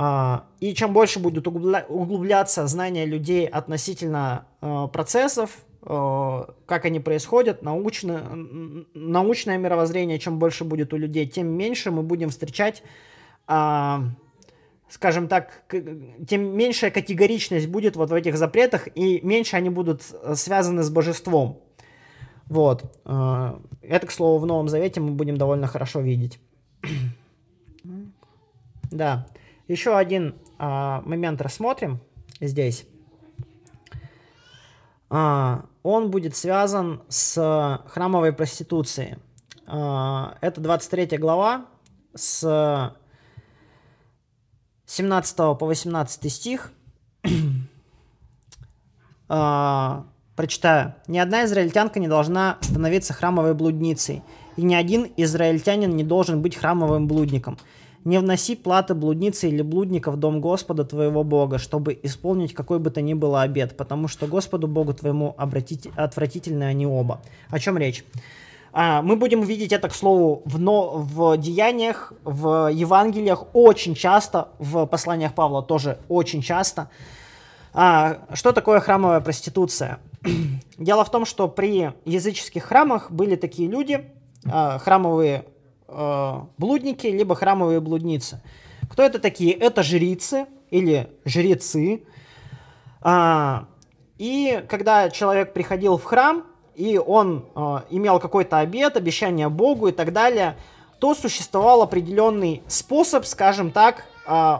А, 0.00 0.44
и 0.60 0.74
чем 0.74 0.92
больше 0.92 1.18
будет 1.18 1.48
углубляться 1.48 2.64
знания 2.68 3.04
людей 3.04 3.48
относительно 3.48 4.46
а, 4.60 4.86
процессов, 4.86 5.50
а, 5.82 6.54
как 6.66 6.84
они 6.84 7.00
происходят, 7.00 7.62
научно, 7.62 8.22
научное 8.94 9.58
мировоззрение, 9.58 10.20
чем 10.20 10.38
больше 10.38 10.62
будет 10.62 10.92
у 10.92 10.96
людей, 10.96 11.26
тем 11.26 11.48
меньше 11.48 11.90
мы 11.90 12.02
будем 12.02 12.30
встречать 12.30 12.82
скажем 14.90 15.28
так, 15.28 15.64
тем 16.26 16.56
меньшая 16.56 16.90
категоричность 16.90 17.66
будет 17.68 17.96
вот 17.96 18.08
в 18.10 18.14
этих 18.14 18.38
запретах, 18.38 18.88
и 18.94 19.20
меньше 19.22 19.56
они 19.56 19.68
будут 19.68 20.02
э, 20.10 20.34
связаны 20.34 20.82
с 20.82 20.88
божеством. 20.88 21.60
Вот. 22.46 22.84
Это, 23.04 24.06
к 24.06 24.10
слову, 24.10 24.38
в 24.38 24.46
Новом 24.46 24.68
Завете 24.68 25.00
мы 25.00 25.10
будем 25.10 25.36
довольно 25.36 25.66
хорошо 25.66 26.00
видеть. 26.00 26.38
Да. 28.90 29.26
Еще 29.68 29.94
один 29.94 30.34
а, 30.58 31.02
момент 31.02 31.42
рассмотрим 31.42 32.00
здесь. 32.40 32.86
А, 35.10 35.66
он 35.82 36.10
будет 36.10 36.34
связан 36.34 37.02
с 37.08 37.84
храмовой 37.86 38.32
проституцией. 38.32 39.18
А, 39.66 40.38
это 40.40 40.62
23 40.62 41.18
глава 41.18 41.66
с 42.14 42.94
17 44.86 45.36
по 45.36 45.66
18 45.66 46.32
стих. 46.32 46.72
а, 49.28 50.06
прочитаю. 50.34 50.94
«Ни 51.08 51.18
одна 51.18 51.44
израильтянка 51.44 52.00
не 52.00 52.08
должна 52.08 52.56
становиться 52.62 53.12
храмовой 53.12 53.52
блудницей, 53.52 54.22
и 54.56 54.62
ни 54.62 54.74
один 54.74 55.12
израильтянин 55.18 55.94
не 55.94 56.04
должен 56.04 56.40
быть 56.40 56.56
храмовым 56.56 57.06
блудником». 57.06 57.58
Не 58.04 58.18
вноси 58.20 58.56
платы 58.56 58.94
блудницы 58.94 59.48
или 59.48 59.62
блудника 59.62 60.10
в 60.10 60.16
дом 60.16 60.40
Господа 60.40 60.84
твоего 60.84 61.24
Бога, 61.24 61.58
чтобы 61.58 61.98
исполнить 62.02 62.54
какой 62.54 62.78
бы 62.78 62.90
то 62.90 63.00
ни 63.00 63.14
было 63.14 63.42
обед, 63.42 63.76
потому 63.76 64.08
что 64.08 64.26
Господу 64.26 64.66
Богу 64.68 64.94
твоему 64.94 65.34
обратить, 65.36 65.88
отвратительны 65.96 66.64
они 66.64 66.86
оба. 66.86 67.20
О 67.50 67.58
чем 67.58 67.76
речь? 67.76 68.04
А, 68.72 69.02
мы 69.02 69.16
будем 69.16 69.42
видеть 69.42 69.72
это, 69.72 69.88
к 69.88 69.94
слову, 69.94 70.42
в, 70.44 70.58
но, 70.60 70.98
в 70.98 71.36
деяниях, 71.36 72.12
в 72.24 72.70
Евангелиях 72.70 73.46
очень 73.54 73.94
часто, 73.94 74.48
в 74.58 74.86
посланиях 74.86 75.34
Павла 75.34 75.62
тоже 75.62 75.98
очень 76.08 76.42
часто. 76.42 76.90
А, 77.72 78.26
что 78.34 78.52
такое 78.52 78.80
храмовая 78.80 79.20
проституция? 79.20 79.98
Дело 80.78 81.04
в 81.04 81.10
том, 81.10 81.24
что 81.24 81.48
при 81.48 81.92
языческих 82.04 82.64
храмах 82.64 83.10
были 83.10 83.36
такие 83.36 83.68
люди, 83.68 84.04
а, 84.46 84.78
храмовые 84.78 85.44
э, 85.88 86.40
блудники, 86.58 87.06
либо 87.06 87.34
храмовые 87.34 87.80
блудницы. 87.80 88.40
Кто 88.90 89.02
это 89.02 89.18
такие? 89.18 89.52
Это 89.52 89.82
жрицы 89.82 90.46
или 90.70 91.10
жрецы. 91.24 92.04
А, 93.00 93.66
и 94.18 94.64
когда 94.68 95.10
человек 95.10 95.52
приходил 95.52 95.96
в 95.96 96.04
храм, 96.04 96.44
и 96.74 96.98
он 96.98 97.46
э, 97.54 97.80
имел 97.90 98.20
какой-то 98.20 98.58
обет, 98.58 98.96
обещание 98.96 99.48
Богу 99.48 99.88
и 99.88 99.92
так 99.92 100.12
далее, 100.12 100.56
то 101.00 101.14
существовал 101.14 101.82
определенный 101.82 102.62
способ, 102.68 103.24
скажем 103.24 103.70
так, 103.70 104.04
э, 104.26 104.58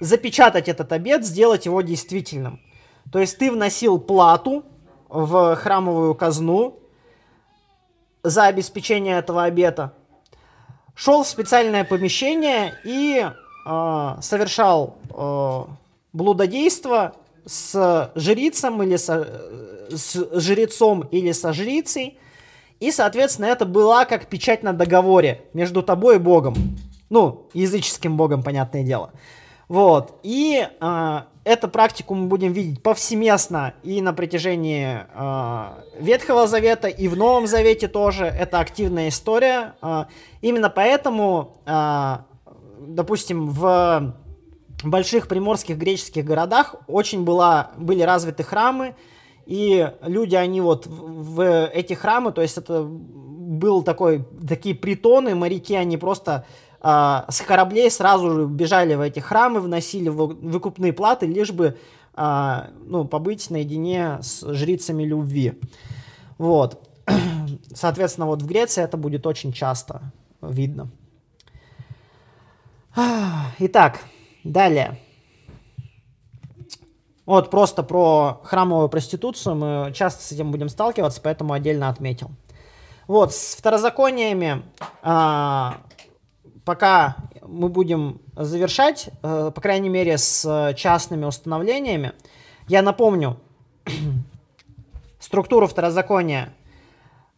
запечатать 0.00 0.68
этот 0.68 0.92
обет, 0.92 1.24
сделать 1.24 1.66
его 1.66 1.80
действительным. 1.82 2.60
То 3.12 3.18
есть 3.18 3.38
ты 3.38 3.50
вносил 3.50 3.98
плату 3.98 4.64
в 5.08 5.56
храмовую 5.56 6.14
казну, 6.14 6.79
за 8.22 8.46
обеспечение 8.46 9.18
этого 9.18 9.44
обета, 9.44 9.92
шел 10.94 11.22
в 11.22 11.28
специальное 11.28 11.84
помещение 11.84 12.74
и 12.84 13.24
э, 13.24 14.16
совершал 14.20 14.98
э, 15.10 15.64
блудодейство 16.12 17.14
с 17.46 18.12
жрицем 18.14 18.82
или 18.82 18.96
со, 18.96 19.26
с 19.90 20.40
жрецом 20.40 21.02
или 21.10 21.32
со 21.32 21.52
жрицей. 21.52 22.18
И, 22.80 22.90
соответственно, 22.92 23.46
это 23.46 23.66
была 23.66 24.04
как 24.04 24.26
печать 24.26 24.62
на 24.62 24.72
договоре 24.72 25.42
между 25.52 25.82
тобой 25.82 26.16
и 26.16 26.18
Богом. 26.18 26.54
Ну, 27.10 27.46
языческим 27.54 28.16
Богом, 28.16 28.42
понятное 28.42 28.82
дело. 28.84 29.12
Вот. 29.68 30.18
И 30.22 30.66
э, 30.80 31.20
эту 31.50 31.68
практику 31.68 32.14
мы 32.14 32.26
будем 32.26 32.52
видеть 32.52 32.82
повсеместно 32.82 33.74
и 33.82 34.00
на 34.00 34.12
протяжении 34.12 35.00
э, 35.12 35.82
Ветхого 35.98 36.46
Завета, 36.46 36.86
и 36.86 37.08
в 37.08 37.16
Новом 37.16 37.48
Завете 37.48 37.88
тоже. 37.88 38.26
Это 38.26 38.60
активная 38.60 39.08
история. 39.08 39.74
Э, 39.82 40.04
именно 40.42 40.70
поэтому, 40.70 41.60
э, 41.66 42.18
допустим, 42.80 43.50
в 43.50 44.14
больших 44.84 45.26
приморских 45.26 45.76
греческих 45.76 46.24
городах 46.24 46.76
очень 46.86 47.24
была, 47.24 47.72
были 47.76 48.02
развиты 48.02 48.44
храмы, 48.44 48.94
и 49.44 49.90
люди, 50.02 50.36
они 50.36 50.60
вот 50.60 50.86
в 50.86 51.66
эти 51.66 51.94
храмы, 51.94 52.30
то 52.30 52.42
есть 52.42 52.56
это 52.58 52.84
был 52.84 53.82
такой, 53.82 54.24
такие 54.48 54.76
притоны, 54.76 55.34
моряки, 55.34 55.74
они 55.74 55.96
просто 55.96 56.46
а, 56.80 57.26
с 57.28 57.40
кораблей 57.42 57.90
сразу 57.90 58.30
же 58.30 58.46
бежали 58.46 58.94
в 58.94 59.00
эти 59.00 59.20
храмы, 59.20 59.60
вносили 59.60 60.08
выкупные 60.08 60.92
платы, 60.92 61.26
лишь 61.26 61.52
бы 61.52 61.78
а, 62.14 62.70
ну, 62.84 63.04
побыть 63.04 63.50
наедине 63.50 64.18
с 64.22 64.52
жрицами 64.54 65.04
любви. 65.04 65.60
Вот. 66.38 66.86
Соответственно, 67.74 68.26
вот 68.26 68.42
в 68.42 68.46
Греции 68.46 68.82
это 68.82 68.96
будет 68.96 69.26
очень 69.26 69.52
часто 69.52 70.12
видно. 70.40 70.90
Итак, 73.58 74.00
далее. 74.42 74.98
Вот 77.26 77.50
просто 77.50 77.82
про 77.82 78.40
храмовую 78.42 78.88
проституцию 78.88 79.54
мы 79.54 79.92
часто 79.94 80.22
с 80.24 80.32
этим 80.32 80.50
будем 80.50 80.68
сталкиваться, 80.68 81.20
поэтому 81.22 81.52
отдельно 81.52 81.88
отметил. 81.88 82.30
Вот, 83.06 83.32
с 83.34 83.54
второзакониями, 83.54 84.62
а, 85.02 85.78
пока 86.70 87.16
мы 87.42 87.68
будем 87.68 88.20
завершать, 88.36 89.10
а, 89.22 89.50
по 89.50 89.60
крайней 89.60 89.88
мере, 89.88 90.16
с 90.16 90.72
частными 90.76 91.24
установлениями, 91.24 92.12
я 92.68 92.80
напомню 92.80 93.40
структуру 95.18 95.66
второзакония. 95.66 96.54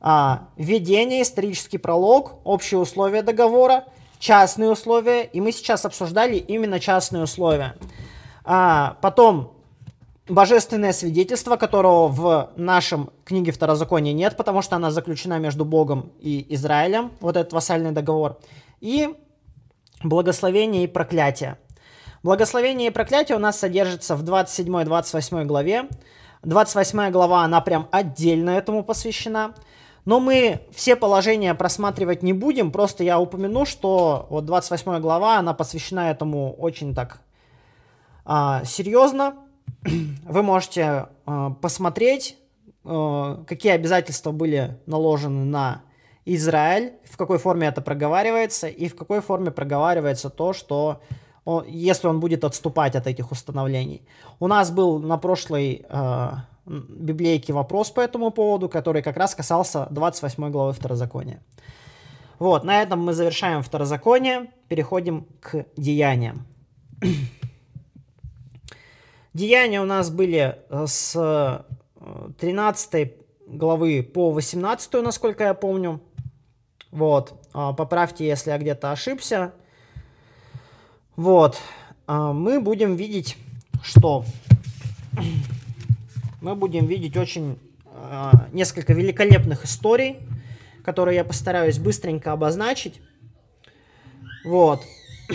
А, 0.01 0.49
введение, 0.59 1.23
исторический 1.23 1.79
пролог, 1.79 2.35
общие 2.45 2.79
условия 2.79 3.23
договора, 3.23 3.85
частные 4.19 4.69
условия, 4.69 5.25
и 5.25 5.41
мы 5.41 5.51
сейчас 5.53 5.87
обсуждали 5.87 6.37
именно 6.37 6.79
частные 6.79 7.23
условия. 7.23 7.77
А, 8.45 8.99
потом 9.01 9.55
божественное 10.29 10.93
свидетельство, 10.93 11.57
которого 11.57 12.09
в 12.09 12.51
нашем 12.57 13.09
книге 13.25 13.51
Второзакония 13.53 14.13
нет, 14.13 14.37
потому 14.37 14.61
что 14.61 14.77
она 14.77 14.91
заключена 14.91 15.39
между 15.39 15.65
Богом 15.65 16.13
и 16.21 16.45
Израилем, 16.51 17.13
вот 17.21 17.39
этот 17.39 17.55
вассальный 17.55 17.93
договор, 17.93 18.39
и 18.83 19.15
благословение 20.03 20.85
и 20.85 20.87
проклятие. 20.87 21.57
Благословение 22.23 22.89
и 22.89 22.93
проклятие 22.93 23.37
у 23.37 23.41
нас 23.41 23.59
содержится 23.59 24.17
в 24.17 24.23
27-28 24.23 25.45
главе. 25.45 25.89
28 26.43 27.11
глава, 27.11 27.45
она 27.45 27.61
прям 27.61 27.89
отдельно 27.91 28.51
этому 28.51 28.85
посвящена. 28.85 29.55
Но 30.05 30.21
мы 30.21 30.61
все 30.73 30.97
положения 30.97 31.55
просматривать 31.55 32.23
не 32.23 32.33
будем, 32.33 32.73
просто 32.73 33.05
я 33.05 33.21
упомяну, 33.21 33.65
что 33.65 34.27
вот 34.31 34.45
28 34.45 35.01
глава, 35.01 35.39
она 35.39 35.55
посвящена 35.55 36.11
этому 36.11 36.53
очень 36.55 36.95
так 36.95 37.21
а, 38.25 38.65
серьезно 38.65 39.37
вы 40.25 40.43
можете 40.43 41.09
э, 41.27 41.51
посмотреть, 41.61 42.37
э, 42.85 43.37
какие 43.47 43.73
обязательства 43.73 44.33
были 44.33 44.79
наложены 44.87 45.45
на 45.45 45.83
Израиль, 46.25 46.93
в 47.05 47.17
какой 47.17 47.39
форме 47.39 47.67
это 47.67 47.81
проговаривается, 47.81 48.69
и 48.69 48.89
в 48.89 48.97
какой 48.97 49.21
форме 49.21 49.51
проговаривается 49.51 50.31
то, 50.31 50.53
что 50.53 51.01
он, 51.45 51.65
если 51.67 52.07
он 52.07 52.21
будет 52.21 52.45
отступать 52.45 52.95
от 52.95 53.07
этих 53.07 53.33
установлений. 53.33 54.07
У 54.39 54.47
нас 54.47 54.71
был 54.71 55.01
на 55.01 55.19
прошлой 55.19 55.85
э, 55.89 56.31
библейке 56.67 57.53
вопрос 57.53 57.91
по 57.91 58.01
этому 58.01 58.31
поводу, 58.31 58.69
который 58.69 59.03
как 59.03 59.17
раз 59.17 59.35
касался 59.35 59.89
28 59.91 60.51
главы 60.51 60.73
Второзакония. 60.73 61.43
Вот, 62.39 62.65
на 62.65 62.83
этом 62.83 63.01
мы 63.01 63.13
завершаем 63.13 63.63
Второзаконие, 63.63 64.51
переходим 64.69 65.27
к 65.41 65.67
деяниям. 65.77 66.47
Деяния 69.35 69.81
у 69.81 69.87
нас 69.87 70.11
были 70.11 70.59
э, 70.69 70.87
с 70.87 71.65
13 72.39 72.95
э, 72.95 73.11
главы 73.47 74.03
по 74.03 74.31
18, 74.31 74.93
насколько 74.95 75.45
я 75.45 75.55
помню. 75.55 76.01
Вот. 76.93 77.35
А, 77.55 77.73
поправьте, 77.73 78.27
если 78.27 78.51
я 78.51 78.59
где-то 78.59 78.93
ошибся. 78.93 79.53
Вот. 81.17 81.59
А, 82.07 82.33
мы 82.35 82.61
будем 82.61 82.97
видеть, 82.97 83.39
что 83.83 84.25
мы 86.43 86.55
будем 86.55 86.87
видеть 86.87 87.17
очень 87.17 87.59
а, 87.87 88.47
несколько 88.53 88.93
великолепных 88.93 89.65
историй, 89.65 90.19
которые 90.85 91.17
я 91.17 91.25
постараюсь 91.25 91.79
быстренько 91.79 92.33
обозначить. 92.33 93.01
Вот. 94.45 94.83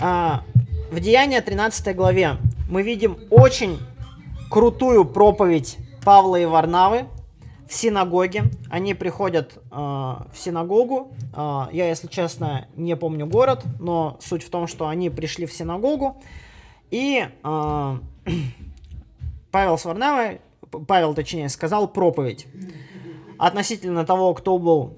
В 0.00 1.00
Деянии 1.00 1.40
13 1.40 1.96
главе 1.96 2.36
мы 2.68 2.82
видим 2.82 3.18
очень 3.30 3.80
крутую 4.48 5.04
проповедь 5.04 5.76
Павла 6.04 6.36
и 6.36 6.44
Варнавы 6.44 7.06
в 7.68 7.74
синагоге. 7.74 8.44
Они 8.70 8.94
приходят 8.94 9.56
э, 9.56 9.76
в 9.76 10.32
синагогу. 10.34 11.12
Э, 11.36 11.66
я, 11.70 11.88
если 11.88 12.06
честно, 12.08 12.66
не 12.76 12.96
помню 12.96 13.26
город, 13.26 13.64
но 13.78 14.16
суть 14.20 14.42
в 14.42 14.50
том, 14.50 14.66
что 14.66 14.88
они 14.88 15.10
пришли 15.10 15.44
в 15.44 15.52
синагогу. 15.52 16.16
И 16.90 17.28
э, 17.28 17.98
Павел 19.50 19.78
с 19.78 19.84
Варнавой, 19.84 20.40
Павел, 20.86 21.14
точнее, 21.14 21.48
сказал 21.50 21.88
проповедь 21.88 22.46
относительно 23.38 24.04
того, 24.04 24.34
кто 24.34 24.58
был, 24.58 24.94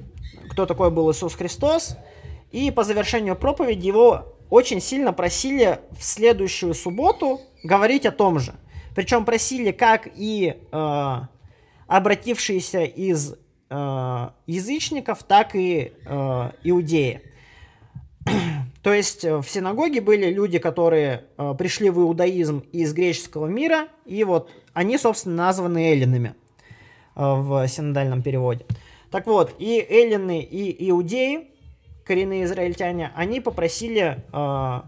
кто 0.51 0.65
такой 0.65 0.91
был 0.91 1.11
Иисус 1.11 1.35
Христос. 1.35 1.97
И 2.53 2.71
по 2.71 2.85
завершению 2.85 3.37
проповеди 3.37 3.87
его 3.87 4.35
очень 4.49 4.81
сильно 4.81 5.13
просили 5.13 5.81
в 5.91 6.05
следующую 6.05 6.75
субботу 6.75 7.41
говорить 7.65 8.07
о 8.07 8.13
том 8.13 8.39
же. 8.39 8.55
Причем 8.95 9.25
просили 9.25 9.71
как 9.73 10.09
и 10.15 10.57
э, 10.71 11.21
обратившиеся 11.91 12.85
из 12.85 13.35
э, 13.69 14.29
язычников, 14.47 15.25
так 15.25 15.57
и 15.57 15.93
э, 16.07 16.51
иудеи. 16.63 17.21
То 18.85 18.93
есть 18.93 19.25
э, 19.25 19.39
в 19.39 19.51
синагоге 19.51 20.01
были 20.01 20.33
люди, 20.33 20.61
которые 20.61 21.25
э, 21.37 21.55
пришли 21.59 21.91
в 21.91 21.99
иудаизм 21.99 22.63
из 22.71 22.93
греческого 22.93 23.49
мира, 23.49 23.89
и 24.07 24.23
вот 24.23 24.53
они, 24.73 24.99
собственно, 24.99 25.35
названы 25.35 25.91
эллинами 25.91 26.37
э, 27.17 27.23
в 27.23 27.67
синодальном 27.67 28.23
переводе. 28.23 28.65
Так 29.11 29.27
вот, 29.27 29.57
и 29.59 29.85
эллины, 29.91 30.43
и 30.43 30.91
иудеи 30.91 31.49
коренные 32.05 32.45
израильтяне, 32.45 33.11
они 33.17 33.41
попросили 33.41 34.23
э, 34.33 34.81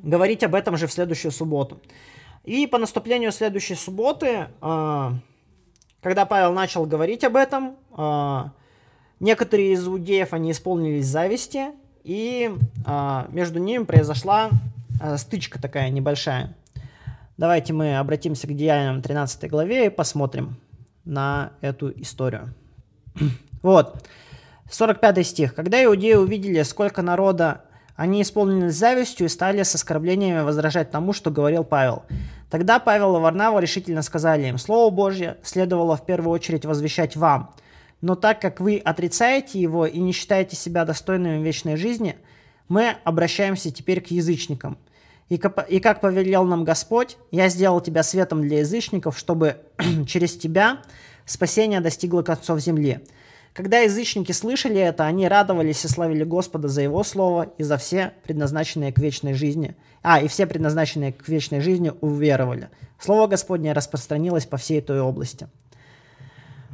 говорить 0.00 0.44
об 0.44 0.54
этом 0.54 0.76
же 0.76 0.86
в 0.86 0.92
следующую 0.92 1.32
субботу. 1.32 1.80
И 2.44 2.66
по 2.66 2.76
наступлению 2.76 3.32
следующей 3.32 3.74
субботы, 3.74 4.48
э, 4.60 5.10
когда 6.04 6.26
Павел 6.26 6.52
начал 6.52 6.84
говорить 6.84 7.24
об 7.24 7.34
этом, 7.34 7.76
э, 7.96 8.44
некоторые 9.20 9.72
из 9.72 9.88
иудеев, 9.88 10.34
они 10.34 10.50
исполнились 10.50 11.06
зависти, 11.06 11.68
и 12.02 12.54
э, 12.86 13.24
между 13.30 13.58
ними 13.58 13.84
произошла 13.84 14.50
э, 15.00 15.16
стычка 15.16 15.58
такая 15.58 15.88
небольшая. 15.88 16.54
Давайте 17.38 17.72
мы 17.72 17.96
обратимся 17.96 18.46
к 18.46 18.54
Деяниям 18.54 19.00
13 19.00 19.50
главе 19.50 19.86
и 19.86 19.88
посмотрим 19.88 20.58
на 21.06 21.52
эту 21.62 21.90
историю. 21.90 22.54
Вот. 23.62 24.06
45 24.70 25.26
стих. 25.26 25.54
«Когда 25.54 25.82
иудеи 25.82 26.12
увидели, 26.12 26.62
сколько 26.64 27.00
народа, 27.00 27.62
они 27.96 28.20
исполнились 28.20 28.74
завистью 28.74 29.24
и 29.24 29.30
стали 29.30 29.62
с 29.62 29.74
оскорблениями 29.74 30.42
возражать 30.42 30.90
тому, 30.90 31.14
что 31.14 31.30
говорил 31.30 31.64
Павел. 31.64 32.02
Тогда 32.50 32.78
Павел 32.78 33.16
и 33.16 33.20
Варнава 33.20 33.58
решительно 33.58 34.02
сказали 34.02 34.46
им, 34.46 34.58
«Слово 34.58 34.90
Божье 34.90 35.38
следовало 35.42 35.96
в 35.96 36.04
первую 36.06 36.32
очередь 36.32 36.64
возвещать 36.64 37.16
вам, 37.16 37.54
но 38.00 38.14
так 38.14 38.40
как 38.40 38.60
вы 38.60 38.78
отрицаете 38.78 39.60
его 39.60 39.86
и 39.86 39.98
не 39.98 40.12
считаете 40.12 40.56
себя 40.56 40.84
достойными 40.84 41.42
вечной 41.42 41.76
жизни, 41.76 42.16
мы 42.68 42.96
обращаемся 43.04 43.70
теперь 43.70 44.00
к 44.00 44.08
язычникам. 44.08 44.78
И, 45.28 45.40
и 45.68 45.80
как 45.80 46.00
повелел 46.00 46.44
нам 46.44 46.64
Господь, 46.64 47.16
я 47.30 47.48
сделал 47.48 47.80
тебя 47.80 48.02
светом 48.02 48.42
для 48.42 48.58
язычников, 48.58 49.18
чтобы 49.18 49.56
через 50.06 50.36
тебя 50.36 50.82
спасение 51.24 51.80
достигло 51.80 52.22
концов 52.22 52.60
земли. 52.60 53.00
Когда 53.54 53.78
язычники 53.78 54.32
слышали 54.32 54.80
это, 54.80 55.06
они 55.06 55.28
радовались 55.28 55.84
и 55.84 55.88
славили 55.88 56.24
Господа 56.24 56.66
за 56.66 56.82
Его 56.82 57.04
Слово 57.04 57.52
и 57.56 57.62
за 57.62 57.76
все 57.76 58.12
предназначенные 58.24 58.92
к 58.92 58.98
вечной 58.98 59.34
жизни. 59.34 59.76
А, 60.02 60.20
и 60.20 60.26
все 60.26 60.46
предназначенные 60.46 61.12
к 61.12 61.28
вечной 61.28 61.60
жизни 61.60 61.92
уверовали. 62.00 62.68
Слово 62.98 63.28
Господне 63.28 63.72
распространилось 63.72 64.44
по 64.44 64.56
всей 64.56 64.80
той 64.80 65.00
области. 65.00 65.46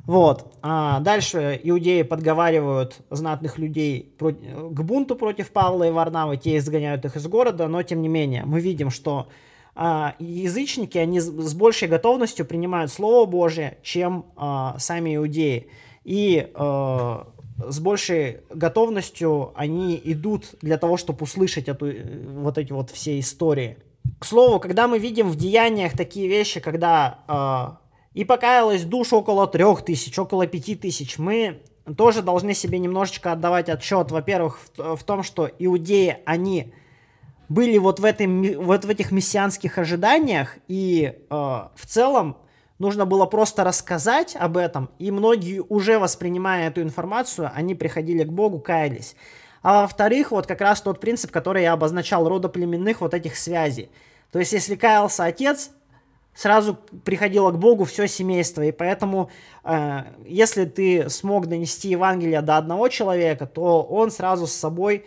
Вот. 0.07 0.55
А 0.63 1.01
дальше 1.01 1.61
иудеи 1.63 2.01
подговаривают 2.01 2.97
знатных 3.11 3.59
людей 3.59 4.15
к 4.19 4.83
бунту 4.83 5.17
против 5.17 5.51
Павла 5.51 5.87
и 5.87 5.91
Варнавы, 5.91 6.39
те 6.39 6.57
изгоняют 6.57 7.05
их 7.05 7.15
из 7.15 7.27
города, 7.27 7.69
но 7.69 7.83
тем 7.83 8.01
не 8.01 8.09
менее 8.09 8.45
мы 8.47 8.59
видим, 8.61 8.89
что 8.89 9.29
а, 9.75 10.15
язычники, 10.19 10.97
они 10.97 11.21
с 11.21 11.55
большей 11.55 11.89
готовностью 11.89 12.47
принимают 12.47 12.91
Слово 12.91 13.27
Божие, 13.27 13.77
чем 13.83 14.25
а, 14.37 14.77
сами 14.79 15.15
иудеи 15.17 15.69
и 16.05 16.51
э, 16.55 17.25
с 17.69 17.81
большей 17.81 18.41
готовностью 18.51 19.53
они 19.55 20.01
идут 20.05 20.55
для 20.63 20.79
того, 20.79 20.97
чтобы 20.97 21.23
услышать 21.23 21.69
эту, 21.69 21.87
э, 21.87 22.27
вот 22.39 22.59
эти 22.59 22.73
вот 22.73 22.91
все 22.91 23.19
истории. 23.19 23.79
К 24.19 24.25
слову, 24.25 24.61
когда 24.61 24.89
мы 24.89 24.99
видим 24.99 25.29
в 25.29 25.37
деяниях 25.37 25.97
такие 25.97 26.29
вещи, 26.29 26.61
когда 26.61 27.19
э, 27.29 28.19
и 28.19 28.25
покаялась 28.25 28.85
душ 28.85 29.13
около 29.13 29.47
трех 29.47 29.85
тысяч, 29.85 30.19
около 30.19 30.47
пяти 30.47 30.75
тысяч, 30.75 31.19
мы 31.19 31.61
тоже 31.97 32.23
должны 32.23 32.55
себе 32.55 32.79
немножечко 32.79 33.33
отдавать 33.33 33.69
отчет, 33.69 34.11
во-первых, 34.11 34.61
в, 34.77 34.97
в 34.97 35.05
том, 35.05 35.23
что 35.23 35.51
иудеи, 35.59 36.19
они 36.25 36.73
были 37.49 37.79
вот 37.79 38.01
в, 38.01 38.05
этом, 38.05 38.43
вот 38.65 38.85
в 38.85 38.89
этих 38.89 39.11
мессианских 39.11 39.77
ожиданиях, 39.77 40.57
и 40.69 41.13
э, 41.13 41.35
в 41.35 41.87
целом 41.87 42.37
нужно 42.81 43.07
было 43.07 43.27
просто 43.27 43.63
рассказать 43.63 44.35
об 44.35 44.57
этом, 44.57 44.91
и 44.99 45.13
многие, 45.13 45.61
уже 45.61 46.01
воспринимая 46.01 46.69
эту 46.69 46.83
информацию, 46.83 47.53
они 47.55 47.77
приходили 47.77 48.25
к 48.25 48.33
Богу, 48.33 48.59
каялись. 48.59 49.15
А 49.63 49.83
во-вторых, 49.83 50.33
вот 50.33 50.47
как 50.47 50.61
раз 50.63 50.81
тот 50.81 50.99
принцип, 50.99 51.31
который 51.31 51.63
я 51.63 51.75
обозначал, 51.75 52.29
родоплеменных 52.29 53.03
вот 53.03 53.15
этих 53.15 53.37
связей. 53.37 53.91
То 54.33 54.39
есть, 54.39 54.53
если 54.53 54.75
каялся 54.75 55.25
отец, 55.25 55.71
сразу 56.35 56.79
приходило 57.05 57.51
к 57.51 57.59
Богу 57.59 57.85
все 57.85 58.09
семейство. 58.09 58.63
И 58.63 58.73
поэтому, 58.73 59.31
э, 59.63 60.05
если 60.25 60.65
ты 60.65 61.11
смог 61.11 61.47
донести 61.49 61.89
Евангелие 61.89 62.41
до 62.41 62.57
одного 62.57 62.89
человека, 62.89 63.47
то 63.47 63.83
он 63.83 64.11
сразу 64.11 64.47
с 64.47 64.53
собой 64.53 65.05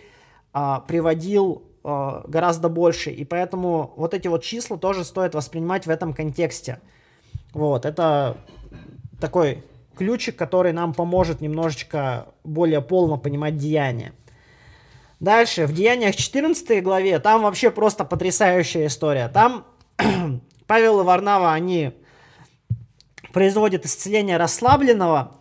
э, 0.54 0.76
приводил 0.88 1.64
э, 1.84 2.22
гораздо 2.28 2.70
больше. 2.70 3.10
И 3.10 3.26
поэтому 3.26 3.94
вот 3.96 4.14
эти 4.14 4.28
вот 4.28 4.44
числа 4.44 4.78
тоже 4.78 5.04
стоит 5.04 5.34
воспринимать 5.34 5.88
в 5.88 5.90
этом 5.90 6.14
контексте. 6.14 6.80
Вот, 7.54 7.86
это 7.86 8.38
такой 9.22 9.64
ключик, 9.96 10.36
который 10.36 10.74
нам 10.74 10.94
поможет 10.94 11.40
немножечко 11.40 12.28
более 12.44 12.82
полно 12.82 13.18
понимать 13.18 13.58
деяния. 13.58 14.14
Дальше, 15.20 15.68
в 15.68 15.74
Деяниях 15.74 16.16
14 16.16 16.84
главе, 16.84 17.20
там 17.20 17.44
вообще 17.44 17.72
просто 17.72 18.04
потрясающая 18.04 18.88
история. 18.88 19.30
Там 19.30 19.66
Павел 20.68 21.00
и 21.00 21.04
Варнава, 21.04 21.54
они 21.54 21.94
производят 23.32 23.86
исцеление 23.86 24.38
расслабленного, 24.38 25.38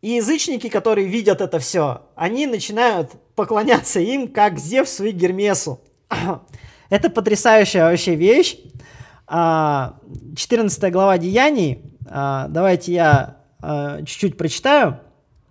и 0.00 0.10
язычники, 0.10 0.68
которые 0.68 1.08
видят 1.08 1.40
это 1.40 1.58
все, 1.58 2.02
они 2.14 2.46
начинают 2.46 3.10
поклоняться 3.34 3.98
им, 3.98 4.28
как 4.28 4.58
Зевсу 4.58 5.06
и 5.06 5.10
Гермесу. 5.10 5.80
Это 6.90 7.10
потрясающая 7.10 7.84
вообще 7.90 8.14
вещь. 8.14 8.58
14 9.28 10.84
а, 10.84 10.90
глава 10.90 11.18
Деяний. 11.18 11.82
А, 12.08 12.48
давайте 12.48 12.94
я 12.94 13.36
а, 13.60 13.98
чуть-чуть 13.98 14.38
прочитаю. 14.38 15.00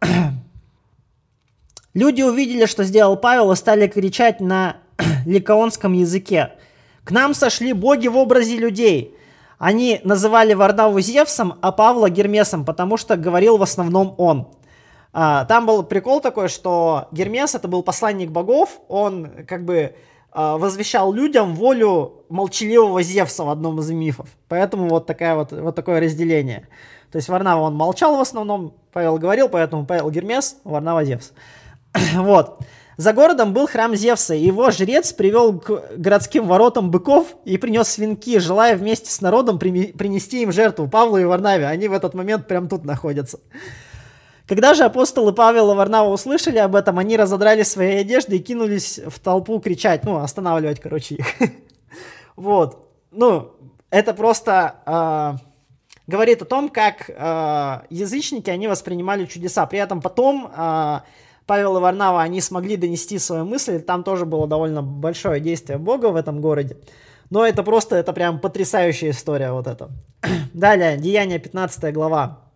Люди 1.93 2.23
увидели, 2.23 2.65
что 2.65 2.83
сделал 2.83 3.17
Павел, 3.17 3.51
и 3.51 3.55
стали 3.55 3.87
кричать 3.87 4.39
на 4.41 4.77
ликаонском 5.27 5.93
языке. 5.93 6.53
«К 7.03 7.11
нам 7.11 7.35
сошли 7.35 7.73
боги 7.73 8.07
в 8.07 8.17
образе 8.17 8.57
людей!» 8.57 9.13
Они 9.59 10.01
называли 10.03 10.53
Варнаву 10.53 10.99
Зевсом, 10.99 11.57
а 11.61 11.71
Павла 11.71 12.11
Гермесом, 12.11 12.63
потому 12.63 12.97
что 12.97 13.15
говорил 13.17 13.57
в 13.57 13.63
основном 13.63 14.13
он. 14.19 14.49
Там 15.11 15.65
был 15.65 15.81
прикол 15.81 16.21
такой, 16.21 16.47
что 16.47 17.07
Гермес 17.11 17.55
это 17.55 17.67
был 17.67 17.81
посланник 17.81 18.29
богов, 18.29 18.79
он 18.87 19.31
как 19.47 19.65
бы 19.65 19.95
возвещал 20.37 21.11
людям 21.11 21.55
волю 21.55 22.25
молчаливого 22.29 23.01
Зевса 23.01 23.43
в 23.43 23.49
одном 23.49 23.79
из 23.79 23.89
мифов. 23.89 24.29
Поэтому 24.47 24.87
вот, 24.87 25.07
такая 25.07 25.35
вот, 25.35 25.51
вот 25.51 25.75
такое 25.75 25.99
разделение. 25.99 26.67
То 27.11 27.15
есть 27.15 27.27
Варнава 27.27 27.61
он 27.61 27.73
молчал 27.73 28.17
в 28.17 28.19
основном, 28.19 28.75
Павел 28.93 29.17
говорил, 29.17 29.49
поэтому 29.49 29.85
Павел 29.85 30.11
Гермес, 30.11 30.57
Варнава 30.63 31.03
Зевс. 31.03 31.31
вот. 32.15 32.59
За 32.97 33.13
городом 33.13 33.53
был 33.53 33.67
храм 33.67 33.95
Зевса, 33.95 34.35
и 34.35 34.45
его 34.45 34.71
жрец 34.71 35.13
привел 35.13 35.59
к 35.59 35.97
городским 35.97 36.47
воротам 36.47 36.91
быков 36.91 37.35
и 37.45 37.57
принес 37.57 37.87
свинки, 37.87 38.39
желая 38.39 38.75
вместе 38.75 39.11
с 39.11 39.21
народом 39.21 39.59
принести 39.59 40.41
им 40.41 40.51
жертву 40.51 40.87
Павлу 40.87 41.17
и 41.17 41.23
Варнаве. 41.23 41.67
Они 41.67 41.87
в 41.87 41.93
этот 41.93 42.13
момент 42.15 42.47
прям 42.47 42.67
тут 42.67 42.85
находятся. 42.85 43.39
Когда 44.47 44.73
же 44.73 44.85
апостолы 44.85 45.33
Павел 45.33 45.71
и 45.71 45.75
Варнава 45.75 46.09
услышали 46.09 46.57
об 46.57 46.75
этом, 46.75 46.97
они 46.99 47.17
разодрали 47.17 47.63
свои 47.63 47.97
одежды 47.97 48.37
и 48.37 48.39
кинулись 48.39 48.99
в 49.05 49.19
толпу 49.19 49.59
кричать, 49.59 50.05
ну, 50.05 50.17
останавливать, 50.17 50.79
короче, 50.79 51.15
их. 51.15 51.27
Вот. 52.37 52.87
Ну, 53.11 53.51
это 53.89 54.13
просто 54.13 54.75
э, 54.85 55.33
говорит 56.05 56.43
о 56.43 56.45
том, 56.45 56.69
как 56.69 57.09
э, 57.09 57.13
язычники, 57.89 58.49
они 58.49 58.67
воспринимали 58.67 59.25
чудеса. 59.25 59.65
При 59.65 59.79
этом 59.79 60.01
потом 60.01 60.51
э, 60.55 60.99
Павел 61.47 61.77
и 61.77 61.81
Варнава, 61.81 62.21
они 62.21 62.39
смогли 62.39 62.77
донести 62.77 63.17
свою 63.17 63.43
мысль, 63.43 63.81
там 63.81 64.03
тоже 64.03 64.25
было 64.25 64.47
довольно 64.47 64.83
большое 64.83 65.41
действие 65.41 65.79
Бога 65.79 66.07
в 66.07 66.15
этом 66.15 66.39
городе. 66.39 66.77
Но 67.29 67.45
это 67.45 67.63
просто, 67.63 67.95
это 67.95 68.13
прям 68.13 68.39
потрясающая 68.39 69.09
история 69.09 69.51
вот 69.51 69.67
это. 69.67 69.89
Далее, 70.53 70.97
Деяние 70.97 71.39
15 71.39 71.93
глава. 71.93 72.46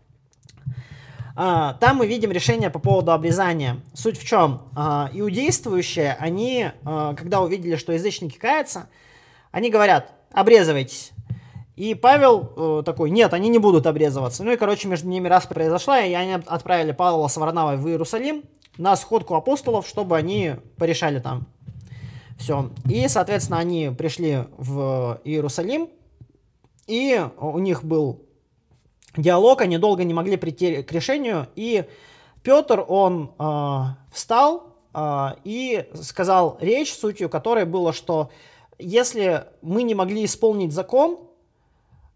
А, 1.44 1.74
там 1.80 1.98
мы 1.98 2.06
видим 2.06 2.32
решение 2.32 2.70
по 2.70 2.78
поводу 2.78 3.14
обрезания. 3.14 3.78
Суть 3.96 4.20
в 4.20 4.24
чем? 4.24 4.62
А, 4.76 5.10
иудействующие, 5.12 6.16
они, 6.20 6.70
а, 6.86 7.16
когда 7.16 7.42
увидели, 7.42 7.78
что 7.78 7.94
язычники 7.94 8.38
каются, 8.38 8.90
они 9.50 9.72
говорят, 9.72 10.12
обрезывайтесь. 10.32 11.14
И 11.76 11.96
Павел 11.96 12.54
э, 12.56 12.84
такой, 12.86 13.10
нет, 13.10 13.34
они 13.34 13.50
не 13.50 13.58
будут 13.58 13.88
обрезываться. 13.88 14.44
Ну 14.44 14.52
и, 14.52 14.56
короче, 14.56 14.88
между 14.88 15.08
ними 15.08 15.28
раз 15.28 15.48
произошла, 15.48 16.00
и 16.02 16.14
они 16.14 16.34
отправили 16.34 16.92
Павла 16.92 17.28
с 17.28 17.36
Варнавой 17.38 17.78
в 17.78 17.88
Иерусалим, 17.88 18.44
на 18.78 18.96
сходку 18.96 19.34
апостолов, 19.34 19.88
чтобы 19.88 20.18
они 20.18 20.58
порешали 20.78 21.18
там 21.18 21.48
все. 22.38 22.70
И, 22.88 23.08
соответственно, 23.08 23.58
они 23.58 23.92
пришли 23.98 24.44
в 24.60 25.20
Иерусалим, 25.24 25.90
и 26.86 27.26
у 27.40 27.58
них 27.58 27.84
был 27.84 28.28
диалог, 29.16 29.62
они 29.62 29.78
долго 29.78 30.04
не 30.04 30.14
могли 30.14 30.38
прийти 30.38 30.84
к 30.84 30.92
решению, 30.92 31.48
и 31.56 31.86
Петр, 32.44 32.84
он 32.88 33.32
э, 33.38 33.84
встал 34.12 34.76
э, 34.94 35.28
и 35.44 35.88
сказал 36.02 36.58
речь, 36.60 36.94
сутью 36.94 37.30
которой 37.30 37.66
было, 37.66 37.94
что 37.94 38.32
если 38.80 39.46
мы 39.62 39.84
не 39.84 39.94
могли 39.94 40.26
исполнить 40.26 40.74
закон 40.74 41.20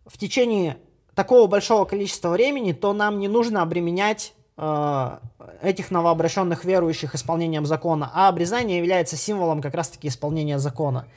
в 0.06 0.18
течение 0.18 0.78
такого 1.14 1.48
большого 1.48 1.86
количества 1.86 2.30
времени, 2.30 2.74
то 2.74 2.94
нам 2.94 3.20
не 3.20 3.28
нужно 3.28 3.62
обременять 3.62 4.34
Э, 4.58 5.18
этих 5.62 5.92
новообращенных 5.92 6.64
верующих 6.64 7.14
исполнением 7.14 7.66
закона, 7.66 8.10
а 8.14 8.30
обрезание 8.30 8.78
является 8.78 9.18
символом 9.18 9.62
как 9.62 9.76
раз-таки 9.76 10.08
исполнения 10.08 10.60
закона. 10.60 11.08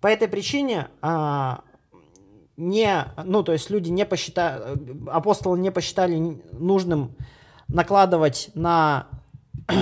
По 0.00 0.06
этой 0.06 0.28
причине 0.28 0.88
а, 1.02 1.62
не, 2.58 3.06
ну, 3.24 3.42
то 3.44 3.52
есть 3.52 3.70
люди 3.70 3.88
не 3.88 4.04
посчитали, 4.04 4.76
апостолы 5.08 5.58
не 5.60 5.70
посчитали 5.70 6.42
нужным 6.52 7.14
накладывать 7.68 8.50
на 8.54 9.06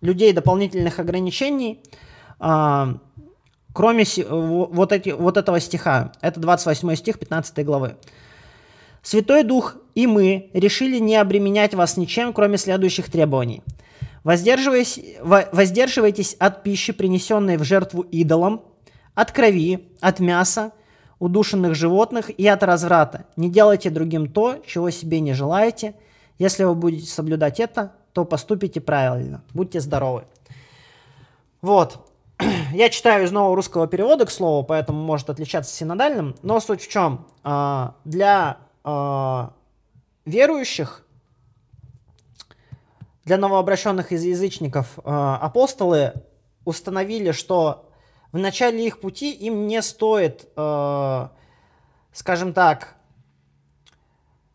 людей 0.00 0.32
дополнительных 0.32 0.98
ограничений, 0.98 1.80
а, 2.40 2.96
кроме 3.72 4.04
вот, 4.28 4.92
эти, 4.92 5.10
вот 5.10 5.36
этого 5.36 5.60
стиха. 5.60 6.10
Это 6.20 6.40
28 6.40 6.96
стих 6.96 7.20
15 7.20 7.64
главы. 7.64 7.94
Святой 9.02 9.44
Дух 9.44 9.76
и 9.94 10.08
мы 10.08 10.50
решили 10.52 10.98
не 10.98 11.16
обременять 11.16 11.74
вас 11.74 11.96
ничем, 11.96 12.32
кроме 12.32 12.58
следующих 12.58 13.08
требований. 13.08 13.62
Воздерживайтесь 14.24 16.34
от 16.38 16.64
пищи, 16.64 16.92
принесенной 16.92 17.56
в 17.56 17.62
жертву 17.62 18.02
идолам, 18.02 18.62
от 19.14 19.30
крови, 19.30 19.88
от 20.00 20.18
мяса, 20.18 20.72
удушенных 21.20 21.76
животных 21.76 22.30
и 22.30 22.48
от 22.48 22.64
разврата. 22.64 23.26
Не 23.36 23.48
делайте 23.48 23.90
другим 23.90 24.32
то, 24.32 24.56
чего 24.66 24.90
себе 24.90 25.20
не 25.20 25.34
желаете. 25.34 25.94
Если 26.38 26.64
вы 26.64 26.74
будете 26.74 27.06
соблюдать 27.06 27.60
это, 27.60 27.92
то 28.12 28.24
поступите 28.24 28.80
правильно. 28.80 29.44
Будьте 29.54 29.80
здоровы. 29.80 30.24
Вот. 31.62 32.10
Я 32.72 32.88
читаю 32.88 33.24
из 33.24 33.32
нового 33.32 33.54
русского 33.54 33.86
перевода, 33.86 34.24
к 34.24 34.30
слову, 34.30 34.64
поэтому 34.64 35.00
может 35.00 35.30
отличаться 35.30 35.72
синодальным. 35.76 36.34
Но 36.42 36.58
суть 36.58 36.82
в 36.82 36.88
чем? 36.88 37.26
А, 37.44 37.94
для 38.04 38.56
а, 38.82 39.52
верующих, 40.24 41.04
для 43.24 43.36
новообращенных 43.36 44.12
из 44.12 44.24
язычников 44.24 44.98
э, 44.98 45.02
апостолы 45.04 46.14
установили, 46.64 47.32
что 47.32 47.89
в 48.32 48.38
начале 48.38 48.86
их 48.86 49.00
пути 49.00 49.32
им 49.32 49.66
не 49.66 49.82
стоит, 49.82 50.48
э, 50.56 51.28
скажем 52.12 52.52
так, 52.52 52.96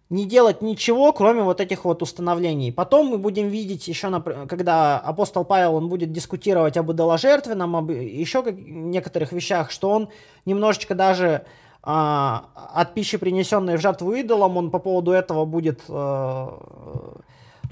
не 0.10 0.26
делать 0.26 0.62
ничего, 0.62 1.12
кроме 1.14 1.42
вот 1.42 1.60
этих 1.60 1.84
вот 1.84 2.02
установлений. 2.02 2.72
Потом 2.72 3.08
мы 3.08 3.18
будем 3.18 3.48
видеть 3.48 3.88
еще, 3.88 4.22
когда 4.48 5.00
апостол 5.00 5.44
Павел, 5.44 5.76
он 5.76 5.90
будет 5.90 6.12
дискутировать 6.12 6.78
об 6.78 6.92
идоложертвенном, 6.92 7.76
об 7.76 7.90
еще 7.90 8.44
некоторых 8.52 9.32
вещах, 9.32 9.72
что 9.72 9.90
он 9.90 10.10
немножечко 10.46 10.94
даже 10.94 11.46
а, 11.82 12.50
от 12.74 12.94
пищи, 12.94 13.18
принесенной 13.18 13.78
в 13.78 13.82
жертву 13.82 14.14
идолам, 14.14 14.58
он 14.58 14.72
по 14.72 14.80
поводу 14.80 15.12
этого 15.12 15.46
будет 15.46 15.82
э, 15.88 16.48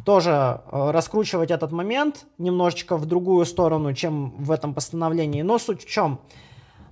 тоже 0.06 0.32
э, 0.32 0.92
раскручивать 0.92 1.52
этот 1.52 1.72
момент 1.72 2.26
немножечко 2.38 2.98
в 2.98 3.06
другую 3.06 3.46
сторону, 3.46 3.94
чем 3.94 4.32
в 4.38 4.52
этом 4.52 4.74
постановлении. 4.74 5.42
Но 5.42 5.58
суть 5.60 5.84
в 5.84 5.90
чем? 5.90 6.20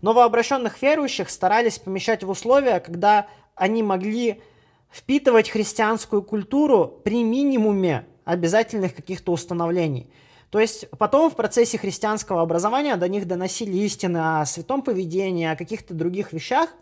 Новообращенных 0.02 0.82
верующих 0.82 1.30
старались 1.30 1.80
помещать 1.80 2.24
в 2.24 2.30
условия, 2.30 2.80
когда 2.80 3.28
они 3.56 3.84
могли 3.84 4.42
впитывать 4.90 5.50
христианскую 5.50 6.24
культуру 6.24 7.02
при 7.04 7.24
минимуме 7.24 8.06
обязательных 8.26 8.96
каких-то 8.96 9.32
установлений. 9.32 10.10
То 10.50 10.60
есть 10.60 10.90
потом 10.98 11.30
в 11.30 11.36
процессе 11.36 11.78
христианского 11.78 12.42
образования 12.42 12.96
до 12.98 13.08
них 13.08 13.28
доносили 13.28 13.78
истины 13.78 14.42
о 14.42 14.46
святом 14.46 14.82
поведении, 14.82 15.48
о 15.48 15.56
каких-то 15.56 15.94
других 15.94 16.34
вещах– 16.34 16.70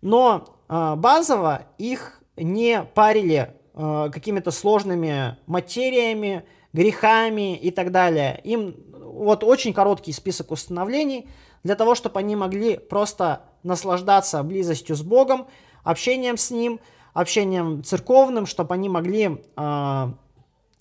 но 0.00 0.56
э, 0.68 0.94
базово 0.96 1.62
их 1.78 2.20
не 2.36 2.82
парили 2.82 3.54
э, 3.78 4.10
какими-то 4.12 4.50
сложными 4.50 5.38
материями, 5.46 6.44
грехами 6.72 7.56
и 7.56 7.70
так 7.70 7.90
далее. 7.92 8.40
Им 8.44 8.74
вот 8.92 9.42
очень 9.42 9.72
короткий 9.72 10.12
список 10.12 10.50
установлений 10.50 11.28
для 11.62 11.76
того, 11.76 11.94
чтобы 11.94 12.20
они 12.20 12.36
могли 12.36 12.76
просто 12.76 13.42
наслаждаться 13.62 14.42
близостью 14.42 14.96
с 14.96 15.02
Богом, 15.02 15.46
общением 15.82 16.36
с 16.36 16.50
Ним, 16.50 16.80
общением 17.14 17.82
церковным, 17.82 18.46
чтобы 18.46 18.74
они 18.74 18.88
могли 18.88 19.42
э, 19.56 20.12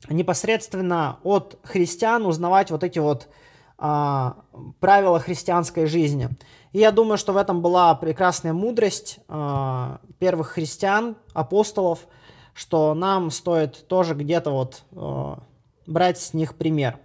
непосредственно 0.10 1.20
от 1.24 1.60
христиан 1.64 2.26
узнавать 2.26 2.72
вот 2.72 2.84
эти 2.84 3.00
вот 3.00 3.28
э, 3.80 4.32
правила 4.80 5.20
христианской 5.20 5.86
жизни. 5.88 6.30
И 6.74 6.80
я 6.80 6.92
думаю, 6.92 7.18
что 7.18 7.34
в 7.34 7.38
этом 7.38 7.62
была 7.62 7.96
прекрасная 7.96 8.54
мудрость 8.54 9.20
э, 9.28 9.98
первых 10.20 10.50
христиан, 10.50 11.16
апостолов, 11.34 12.08
что 12.58 12.96
нам 12.96 13.30
стоит 13.30 13.88
тоже 13.88 14.16
где-то 14.16 14.50
вот 14.50 14.82
э, 14.92 15.36
брать 15.86 16.18
с 16.18 16.34
них 16.34 16.56
пример. 16.56 16.98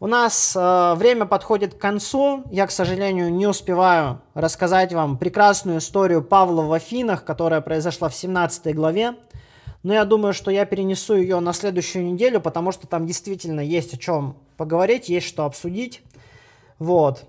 У 0.00 0.06
нас 0.06 0.56
э, 0.56 0.94
время 0.94 1.26
подходит 1.26 1.74
к 1.74 1.78
концу. 1.78 2.44
Я, 2.50 2.66
к 2.66 2.70
сожалению, 2.70 3.30
не 3.30 3.46
успеваю 3.46 4.22
рассказать 4.32 4.94
вам 4.94 5.18
прекрасную 5.18 5.78
историю 5.78 6.24
Павла 6.24 6.62
в 6.62 6.72
Афинах, 6.72 7.26
которая 7.26 7.60
произошла 7.60 8.08
в 8.08 8.14
17 8.14 8.74
главе. 8.74 9.14
Но 9.82 9.92
я 9.92 10.06
думаю, 10.06 10.32
что 10.32 10.50
я 10.50 10.64
перенесу 10.64 11.14
ее 11.14 11.38
на 11.40 11.52
следующую 11.52 12.06
неделю, 12.06 12.40
потому 12.40 12.72
что 12.72 12.86
там 12.86 13.06
действительно 13.06 13.60
есть 13.60 13.92
о 13.92 13.98
чем 13.98 14.38
поговорить, 14.56 15.10
есть 15.10 15.26
что 15.26 15.44
обсудить. 15.44 16.02
Вот. 16.78 17.26